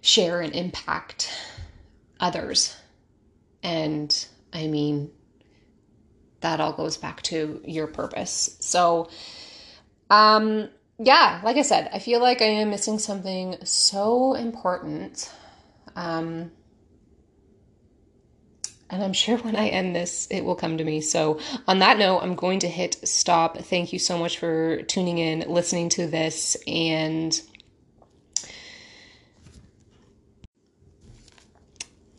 share 0.00 0.40
and 0.40 0.54
impact 0.54 1.30
others. 2.20 2.76
And 3.62 4.26
I 4.52 4.66
mean, 4.66 5.10
that 6.40 6.60
all 6.60 6.72
goes 6.72 6.96
back 6.96 7.22
to 7.22 7.60
your 7.64 7.86
purpose. 7.86 8.56
So, 8.60 9.08
um, 10.10 10.68
yeah, 10.98 11.40
like 11.42 11.56
I 11.56 11.62
said, 11.62 11.88
I 11.92 11.98
feel 11.98 12.20
like 12.20 12.42
I 12.42 12.46
am 12.46 12.70
missing 12.70 12.98
something 12.98 13.56
so 13.64 14.34
important. 14.34 15.32
Um, 15.96 16.52
and 18.94 19.02
I'm 19.02 19.12
sure 19.12 19.38
when 19.38 19.56
I 19.56 19.68
end 19.68 19.94
this, 19.94 20.28
it 20.30 20.44
will 20.44 20.54
come 20.54 20.78
to 20.78 20.84
me. 20.84 21.00
So, 21.00 21.40
on 21.66 21.80
that 21.80 21.98
note, 21.98 22.20
I'm 22.20 22.34
going 22.34 22.60
to 22.60 22.68
hit 22.68 22.96
stop. 23.06 23.58
Thank 23.58 23.92
you 23.92 23.98
so 23.98 24.16
much 24.18 24.38
for 24.38 24.82
tuning 24.82 25.18
in, 25.18 25.40
listening 25.48 25.88
to 25.90 26.06
this, 26.06 26.56
and 26.66 27.38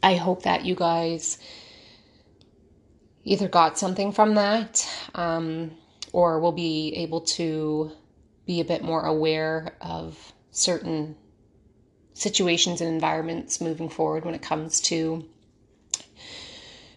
I 0.04 0.16
hope 0.16 0.44
that 0.44 0.66
you 0.66 0.76
guys 0.76 1.40
either 3.24 3.48
got 3.48 3.80
something 3.80 4.12
from 4.12 4.36
that 4.36 4.88
um, 5.16 5.72
or 6.12 6.40
will 6.40 6.52
be 6.52 6.94
able 6.98 7.22
to 7.22 7.92
be 8.46 8.60
a 8.60 8.66
bit 8.66 8.84
more 8.84 9.04
aware 9.04 9.76
of 9.82 10.34
certain 10.52 11.16
situations 12.14 12.82
and 12.82 12.94
environments 12.94 13.60
moving 13.60 13.90
forward 13.90 14.26
when 14.26 14.36
it 14.36 14.44
comes 14.44 14.80
to 14.80 15.26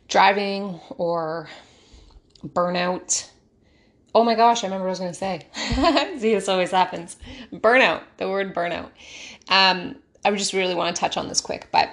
driving 0.09 0.81
or 0.91 1.49
burnout. 2.45 3.29
Oh 4.15 4.25
my 4.25 4.35
gosh, 4.35 4.65
I 4.65 4.67
remember 4.67 4.85
what 4.85 4.89
I 4.89 4.91
was 4.91 4.99
going 4.99 5.13
to 5.13 5.19
say. 5.19 5.47
See, 6.19 6.35
this 6.35 6.49
always 6.49 6.71
happens. 6.71 7.17
Burnout, 7.53 8.03
the 8.17 8.29
word 8.29 8.55
burnout. 8.55 8.91
Um, 9.49 9.97
I 10.25 10.31
just 10.33 10.53
really 10.53 10.75
want 10.75 10.95
to 10.95 10.99
touch 10.99 11.17
on 11.17 11.29
this 11.29 11.41
quick, 11.41 11.69
but 11.71 11.91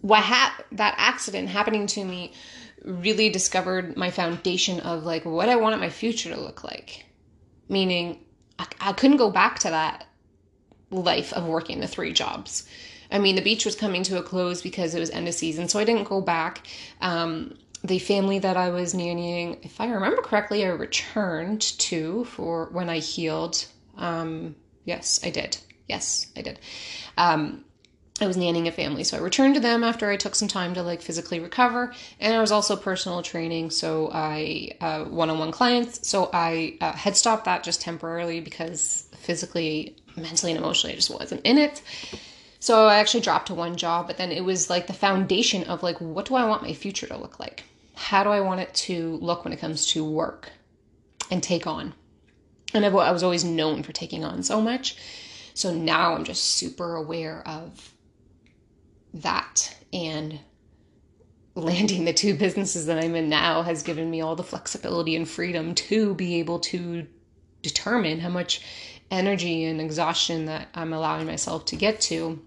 what 0.00 0.22
ha- 0.22 0.64
that 0.72 0.94
accident 0.98 1.48
happening 1.48 1.86
to 1.86 2.04
me 2.04 2.32
really 2.84 3.30
discovered 3.30 3.96
my 3.96 4.10
foundation 4.10 4.80
of 4.80 5.04
like 5.04 5.24
what 5.24 5.48
I 5.48 5.56
wanted 5.56 5.78
my 5.78 5.88
future 5.88 6.34
to 6.34 6.40
look 6.40 6.64
like. 6.64 7.06
Meaning, 7.68 8.24
I, 8.58 8.66
I 8.80 8.92
couldn't 8.92 9.16
go 9.16 9.30
back 9.30 9.60
to 9.60 9.70
that 9.70 10.06
life 10.90 11.32
of 11.32 11.46
working 11.46 11.80
the 11.80 11.86
three 11.86 12.12
jobs. 12.12 12.68
I 13.12 13.18
mean, 13.18 13.36
the 13.36 13.42
beach 13.42 13.64
was 13.64 13.76
coming 13.76 14.02
to 14.04 14.18
a 14.18 14.22
close 14.22 14.62
because 14.62 14.94
it 14.94 15.00
was 15.00 15.10
end 15.10 15.28
of 15.28 15.34
season, 15.34 15.68
so 15.68 15.78
I 15.78 15.84
didn't 15.84 16.08
go 16.08 16.20
back. 16.20 16.66
Um, 17.00 17.56
the 17.84 17.98
family 17.98 18.38
that 18.38 18.56
I 18.56 18.70
was 18.70 18.94
nannying, 18.94 19.64
if 19.64 19.80
I 19.80 19.90
remember 19.90 20.22
correctly, 20.22 20.64
I 20.64 20.70
returned 20.70 21.60
to 21.60 22.24
for 22.24 22.68
when 22.72 22.88
I 22.88 22.98
healed. 22.98 23.66
Um, 23.98 24.56
yes, 24.84 25.20
I 25.22 25.30
did. 25.30 25.58
Yes, 25.88 26.28
I 26.36 26.42
did. 26.42 26.58
Um, 27.18 27.64
I 28.20 28.26
was 28.26 28.36
nannying 28.36 28.68
a 28.68 28.72
family, 28.72 29.04
so 29.04 29.16
I 29.16 29.20
returned 29.20 29.54
to 29.54 29.60
them 29.60 29.82
after 29.82 30.08
I 30.08 30.16
took 30.16 30.34
some 30.34 30.46
time 30.46 30.74
to 30.74 30.82
like 30.82 31.02
physically 31.02 31.40
recover, 31.40 31.92
and 32.20 32.34
I 32.34 32.40
was 32.40 32.52
also 32.52 32.76
personal 32.76 33.20
training, 33.22 33.70
so 33.70 34.10
I 34.12 34.76
uh, 34.80 35.04
one-on-one 35.04 35.50
clients. 35.50 36.08
So 36.08 36.30
I 36.32 36.76
uh, 36.80 36.92
had 36.92 37.16
stopped 37.16 37.46
that 37.46 37.64
just 37.64 37.80
temporarily 37.80 38.40
because 38.40 39.08
physically, 39.16 39.96
mentally, 40.16 40.52
and 40.52 40.60
emotionally, 40.60 40.92
I 40.92 40.96
just 40.96 41.10
wasn't 41.10 41.40
in 41.44 41.58
it. 41.58 41.82
So 42.62 42.86
I 42.86 43.00
actually 43.00 43.22
dropped 43.22 43.48
to 43.48 43.54
one 43.54 43.74
job, 43.74 44.06
but 44.06 44.18
then 44.18 44.30
it 44.30 44.44
was 44.44 44.70
like 44.70 44.86
the 44.86 44.92
foundation 44.92 45.64
of 45.64 45.82
like, 45.82 46.00
what 46.00 46.26
do 46.26 46.36
I 46.36 46.44
want 46.44 46.62
my 46.62 46.72
future 46.72 47.08
to 47.08 47.16
look 47.16 47.40
like? 47.40 47.64
How 47.96 48.22
do 48.22 48.30
I 48.30 48.38
want 48.38 48.60
it 48.60 48.72
to 48.74 49.16
look 49.16 49.42
when 49.42 49.52
it 49.52 49.58
comes 49.58 49.84
to 49.88 50.04
work 50.04 50.48
and 51.28 51.42
take 51.42 51.66
on? 51.66 51.92
And 52.72 52.86
I've, 52.86 52.94
I 52.94 53.10
was 53.10 53.24
always 53.24 53.42
known 53.42 53.82
for 53.82 53.90
taking 53.90 54.24
on 54.24 54.44
so 54.44 54.60
much. 54.60 54.96
So 55.54 55.74
now 55.74 56.14
I'm 56.14 56.22
just 56.22 56.44
super 56.44 56.94
aware 56.94 57.42
of 57.48 57.92
that 59.12 59.76
and 59.92 60.38
landing 61.56 62.04
the 62.04 62.12
two 62.12 62.34
businesses 62.34 62.86
that 62.86 63.02
I'm 63.02 63.16
in 63.16 63.28
now 63.28 63.62
has 63.62 63.82
given 63.82 64.08
me 64.08 64.20
all 64.20 64.36
the 64.36 64.44
flexibility 64.44 65.16
and 65.16 65.28
freedom 65.28 65.74
to 65.74 66.14
be 66.14 66.36
able 66.36 66.60
to 66.60 67.08
determine 67.60 68.20
how 68.20 68.28
much 68.28 68.62
energy 69.10 69.64
and 69.64 69.80
exhaustion 69.80 70.44
that 70.44 70.68
I'm 70.76 70.92
allowing 70.92 71.26
myself 71.26 71.64
to 71.64 71.76
get 71.76 72.00
to 72.02 72.40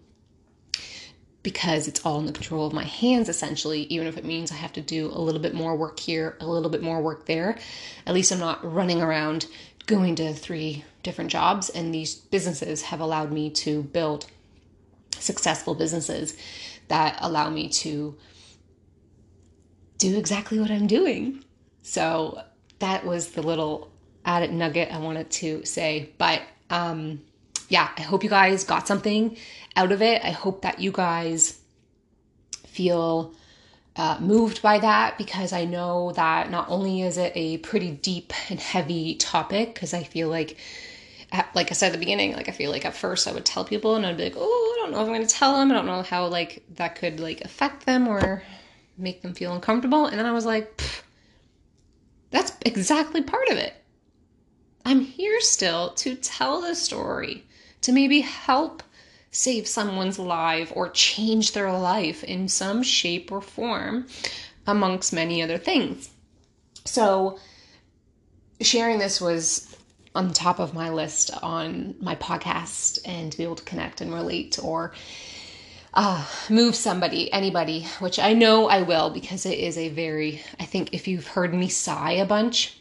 because 1.46 1.88
it's 1.88 2.06
all 2.06 2.20
in 2.20 2.26
the 2.26 2.34
control 2.34 2.68
of 2.68 2.74
my 2.74 2.84
hands 2.84 3.30
essentially. 3.30 3.84
Even 3.84 4.08
if 4.08 4.18
it 4.18 4.26
means 4.26 4.52
i 4.52 4.56
have 4.56 4.74
to 4.74 4.82
do 4.82 5.08
a 5.08 5.22
little 5.22 5.40
bit 5.40 5.54
more 5.54 5.76
work 5.78 6.00
here 6.00 6.36
a 6.42 6.46
little 6.46 6.70
bit 6.70 6.82
more 6.82 7.02
work 7.02 7.26
there 7.26 7.58
at 8.06 8.14
least 8.14 8.32
i'm 8.32 8.40
not 8.40 8.60
running 8.80 9.02
around 9.02 9.46
going 9.86 10.16
to 10.16 10.34
three 10.34 10.84
different 11.04 11.32
jobs. 11.32 11.70
And 11.70 11.94
these 11.94 12.16
businesses 12.16 12.82
have 12.84 13.00
allowed 13.00 13.32
me 13.32 13.50
to 13.52 13.84
build 13.84 14.26
successful 15.18 15.76
businesses 15.76 16.36
that 16.88 17.18
allow 17.22 17.50
me 17.50 17.70
to 17.70 18.16
do 19.98 20.18
exactly 20.18 20.60
what 20.60 20.70
i'm 20.70 20.88
doing. 20.88 21.44
So 21.82 22.42
that 22.80 23.06
was 23.06 23.30
the 23.30 23.42
little 23.42 23.92
added 24.26 24.52
nugget 24.52 24.92
i 24.92 24.98
wanted 24.98 25.30
to 25.30 25.64
say. 25.66 26.10
But 26.18 26.42
um 26.70 27.22
yeah, 27.70 27.90
I 27.98 28.02
hope 28.02 28.24
you 28.24 28.30
guys 28.30 28.64
got 28.64 28.88
something 28.88 29.38
out 29.76 29.92
of 29.92 30.02
it. 30.02 30.24
I 30.24 30.32
hope 30.32 30.62
that 30.62 30.80
you 30.80 30.92
guys 30.92 31.60
feel 32.68 33.34
uh, 33.96 34.18
moved 34.20 34.62
by 34.62 34.80
that 34.80 35.18
because 35.18 35.54
I 35.54 35.66
know 35.66 36.12
that 36.14 36.52
not 36.52 36.70
only 36.70 37.02
is 37.02 37.18
it 37.18 37.32
a 37.36 37.58
pretty 37.60 37.92
deep 37.92 38.34
and 38.50 38.60
heavy 38.60 39.16
topic, 39.16 39.74
because 39.74 39.94
I 39.94 40.04
feel 40.04 40.28
like, 40.28 40.58
like 41.54 41.72
I 41.72 41.74
said 41.74 41.88
at 41.88 41.94
the 41.94 42.00
beginning, 42.00 42.34
like 42.34 42.50
I 42.50 42.52
feel 42.52 42.72
like 42.72 42.86
at 42.86 42.96
first 42.96 43.28
I 43.28 43.32
would 43.32 43.46
tell 43.46 43.64
people 43.64 43.96
and 43.96 44.06
I'd 44.06 44.18
be 44.18 44.24
like, 44.26 44.36
oh, 44.38 44.76
I 44.78 44.82
don't 44.82 44.92
know 44.92 45.02
if 45.02 45.08
I'm 45.08 45.14
going 45.14 45.26
to 45.26 45.34
tell 45.34 45.58
them. 45.58 45.72
I 45.72 45.76
don't 45.76 45.86
know 45.86 46.02
how 46.02 46.28
like 46.28 46.64
that 46.76 46.96
could 46.96 47.20
like 47.20 47.42
affect 47.42 47.86
them 47.86 48.08
or 48.08 48.44
make 48.98 49.22
them 49.22 49.34
feel 49.34 49.54
uncomfortable. 49.54 50.06
And 50.06 50.20
then 50.20 50.26
I 50.26 50.32
was 50.32 50.46
like, 50.46 50.82
that's 52.32 52.52
exactly 52.66 53.22
part 53.22 53.48
of 53.50 53.58
it. 53.58 53.74
I'm 54.86 55.02
here 55.02 55.40
still 55.42 55.92
to 55.96 56.16
tell 56.16 56.62
the 56.62 56.76
story 56.76 57.46
to 57.82 57.92
maybe 57.92 58.22
help 58.22 58.84
save 59.36 59.68
someone's 59.68 60.18
life 60.18 60.72
or 60.74 60.90
change 60.90 61.52
their 61.52 61.72
life 61.72 62.24
in 62.24 62.48
some 62.48 62.82
shape 62.82 63.32
or 63.34 63.42
form, 63.42 64.08
amongst 64.66 65.12
many 65.12 65.44
other 65.44 65.58
things. 65.58 66.10
So, 66.86 67.38
sharing 68.62 68.98
this 68.98 69.20
was 69.20 69.76
on 70.16 70.32
top 70.32 70.60
of 70.60 70.74
my 70.74 70.90
list 70.90 71.32
on 71.44 71.96
my 72.00 72.16
podcast 72.16 73.00
and 73.06 73.32
to 73.32 73.38
be 73.38 73.44
able 73.44 73.56
to 73.56 73.64
connect 73.66 74.00
and 74.00 74.14
relate 74.14 74.58
or 74.64 74.94
uh, 75.94 76.26
move 76.50 76.74
somebody, 76.74 77.32
anybody, 77.34 77.86
which 78.00 78.20
I 78.20 78.32
know 78.32 78.70
I 78.70 78.84
will 78.84 79.10
because 79.10 79.46
it 79.46 79.60
is 79.60 79.78
a 79.78 79.90
very, 79.90 80.42
I 80.60 80.64
think 80.64 80.94
if 80.94 81.10
you've 81.10 81.28
heard 81.28 81.54
me 81.54 81.68
sigh 81.68 82.14
a 82.14 82.26
bunch, 82.26 82.78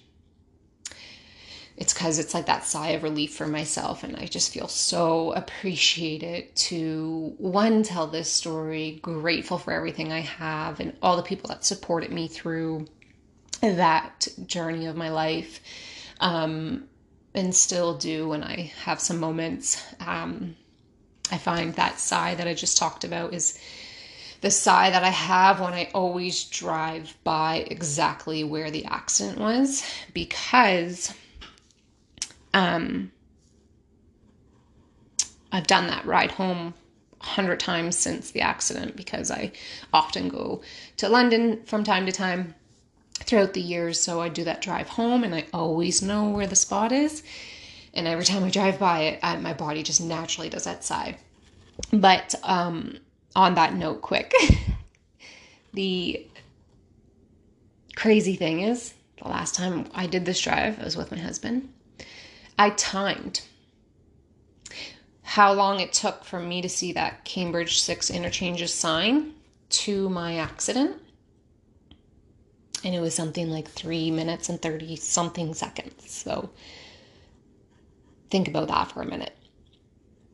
it's 1.77 1.93
because 1.93 2.19
it's 2.19 2.35
like 2.35 2.47
that 2.47 2.65
sigh 2.65 2.91
of 2.91 3.03
relief 3.03 3.35
for 3.35 3.47
myself 3.47 4.05
and 4.05 4.17
i 4.17 4.27
just 4.27 4.53
feel 4.53 4.69
so 4.69 5.33
appreciated 5.33 6.55
to 6.55 7.35
one 7.39 7.83
tell 7.83 8.07
this 8.07 8.31
story 8.31 8.99
grateful 9.03 9.59
for 9.59 9.73
everything 9.73 10.13
i 10.13 10.21
have 10.21 10.81
and 10.81 10.97
all 11.03 11.17
the 11.17 11.23
people 11.23 11.49
that 11.49 11.65
supported 11.65 12.13
me 12.13 12.29
through 12.29 12.87
that 13.61 14.29
journey 14.47 14.87
of 14.87 14.97
my 14.97 15.09
life 15.09 15.61
um, 16.21 16.85
and 17.35 17.55
still 17.55 17.97
do 17.97 18.29
when 18.29 18.43
i 18.45 18.73
have 18.85 19.01
some 19.01 19.19
moments. 19.19 19.83
Um, 20.01 20.57
i 21.33 21.39
find 21.39 21.75
that 21.75 21.99
sigh 21.99 22.35
that 22.35 22.47
i 22.47 22.55
just 22.55 22.79
talked 22.79 23.05
about 23.05 23.35
is 23.35 23.59
the 24.41 24.51
sigh 24.51 24.91
that 24.91 25.03
I 25.03 25.09
have 25.09 25.59
when 25.59 25.73
I 25.73 25.91
always 25.95 26.45
drive 26.45 27.17
by 27.25 27.65
exactly 27.67 28.45
where 28.45 28.71
the 28.71 28.85
accident 28.85 29.39
was 29.39 29.83
because 30.13 31.15
um, 32.55 33.13
I've 35.53 35.67
done 35.67 35.89
that 35.89 36.07
ride 36.07 36.31
home 36.31 36.75
a 37.21 37.25
hundred 37.25 37.61
times 37.61 37.97
since 37.97 38.31
the 38.31 38.41
accident 38.41 38.97
because 38.97 39.31
I 39.31 39.53
often 39.93 40.29
go 40.29 40.63
to 40.97 41.09
London 41.09 41.63
from 41.65 41.85
time 41.85 42.07
to 42.07 42.13
time 42.13 42.55
throughout 43.15 43.53
the 43.53 43.61
years. 43.61 44.01
So 44.01 44.21
I 44.21 44.29
do 44.29 44.45
that 44.45 44.63
drive 44.63 44.89
home 44.89 45.25
and 45.25 45.35
I 45.35 45.47
always 45.53 46.01
know 46.01 46.31
where 46.31 46.47
the 46.47 46.57
spot 46.57 46.93
is. 46.93 47.23
And 47.93 48.07
every 48.07 48.25
time 48.25 48.43
I 48.43 48.51
drive 48.51 48.79
by 48.79 49.03
it, 49.03 49.21
I, 49.23 49.37
my 49.37 49.53
body 49.53 49.83
just 49.83 50.01
naturally 50.01 50.49
does 50.49 50.65
that 50.65 50.85
sigh. 50.85 51.17
But 51.93 52.35
um, 52.43 52.99
on 53.37 53.55
that 53.55 53.75
note, 53.75 54.01
quick, 54.01 54.33
the 55.73 56.27
crazy 57.97 58.37
thing 58.37 58.61
is 58.61 58.95
the 59.23 59.29
last 59.29 59.55
time 59.55 59.89
I 59.95 60.07
did 60.07 60.25
this 60.25 60.41
drive, 60.41 60.81
I 60.81 60.85
was 60.85 60.97
with 60.97 61.11
my 61.11 61.19
husband. 61.19 61.69
I 62.59 62.71
timed 62.71 63.43
how 65.23 65.53
long 65.53 65.81
it 65.81 65.93
took 65.93 66.25
for 66.25 66.39
me 66.39 66.63
to 66.63 66.69
see 66.69 66.93
that 66.93 67.25
Cambridge 67.25 67.81
6 67.81 68.11
interchanges 68.11 68.73
sign 68.73 69.33
to 69.71 70.09
my 70.09 70.37
accident. 70.37 71.01
And 72.85 72.95
it 72.95 73.01
was 73.01 73.15
something 73.15 73.51
like 73.51 73.69
three 73.69 74.11
minutes 74.11 74.49
and 74.49 74.61
30 74.61 74.97
something 74.97 75.55
seconds. 75.55 76.11
So 76.11 76.51
think 78.31 78.47
about 78.47 78.69
that 78.69 78.93
for 78.93 79.03
a 79.03 79.07
minute. 79.07 79.35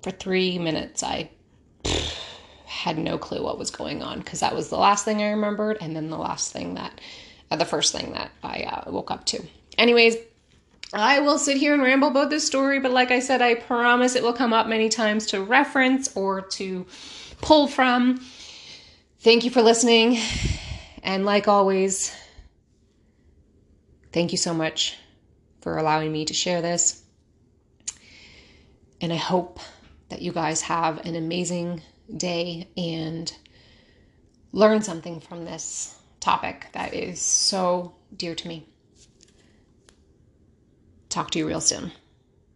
For 0.02 0.10
three 0.10 0.58
minutes, 0.58 1.02
I 1.02 1.30
had 2.66 2.98
no 2.98 3.18
clue 3.18 3.42
what 3.42 3.58
was 3.58 3.70
going 3.70 4.02
on 4.02 4.18
because 4.18 4.40
that 4.40 4.54
was 4.54 4.68
the 4.68 4.78
last 4.78 5.04
thing 5.04 5.22
I 5.22 5.30
remembered, 5.30 5.78
and 5.80 5.94
then 5.94 6.08
the 6.08 6.16
last 6.16 6.52
thing 6.52 6.74
that, 6.74 7.00
uh, 7.50 7.56
the 7.56 7.64
first 7.64 7.92
thing 7.92 8.12
that 8.12 8.30
I 8.42 8.62
uh, 8.62 8.90
woke 8.90 9.10
up 9.10 9.26
to. 9.26 9.42
Anyways, 9.76 10.16
I 10.92 11.20
will 11.20 11.38
sit 11.38 11.56
here 11.56 11.72
and 11.72 11.82
ramble 11.82 12.08
about 12.08 12.30
this 12.30 12.44
story, 12.44 12.80
but 12.80 12.90
like 12.90 13.10
I 13.10 13.20
said, 13.20 13.40
I 13.40 13.54
promise 13.54 14.16
it 14.16 14.22
will 14.22 14.32
come 14.32 14.52
up 14.52 14.66
many 14.66 14.88
times 14.88 15.26
to 15.26 15.42
reference 15.42 16.14
or 16.16 16.40
to 16.42 16.84
pull 17.40 17.68
from. 17.68 18.20
Thank 19.20 19.44
you 19.44 19.50
for 19.50 19.62
listening. 19.62 20.18
And 21.02 21.24
like 21.24 21.46
always, 21.46 22.14
thank 24.12 24.32
you 24.32 24.38
so 24.38 24.52
much 24.52 24.96
for 25.60 25.78
allowing 25.78 26.10
me 26.10 26.24
to 26.24 26.34
share 26.34 26.60
this. 26.60 27.02
And 29.00 29.12
I 29.12 29.16
hope 29.16 29.60
that 30.08 30.22
you 30.22 30.32
guys 30.32 30.60
have 30.62 31.06
an 31.06 31.14
amazing 31.14 31.82
day 32.14 32.68
and 32.76 33.32
learn 34.52 34.82
something 34.82 35.20
from 35.20 35.44
this 35.44 35.96
topic 36.18 36.66
that 36.72 36.92
is 36.94 37.20
so 37.20 37.94
dear 38.16 38.34
to 38.34 38.48
me. 38.48 38.66
Talk 41.10 41.32
to 41.32 41.38
you 41.38 41.46
real 41.46 41.60
soon. 41.60 41.92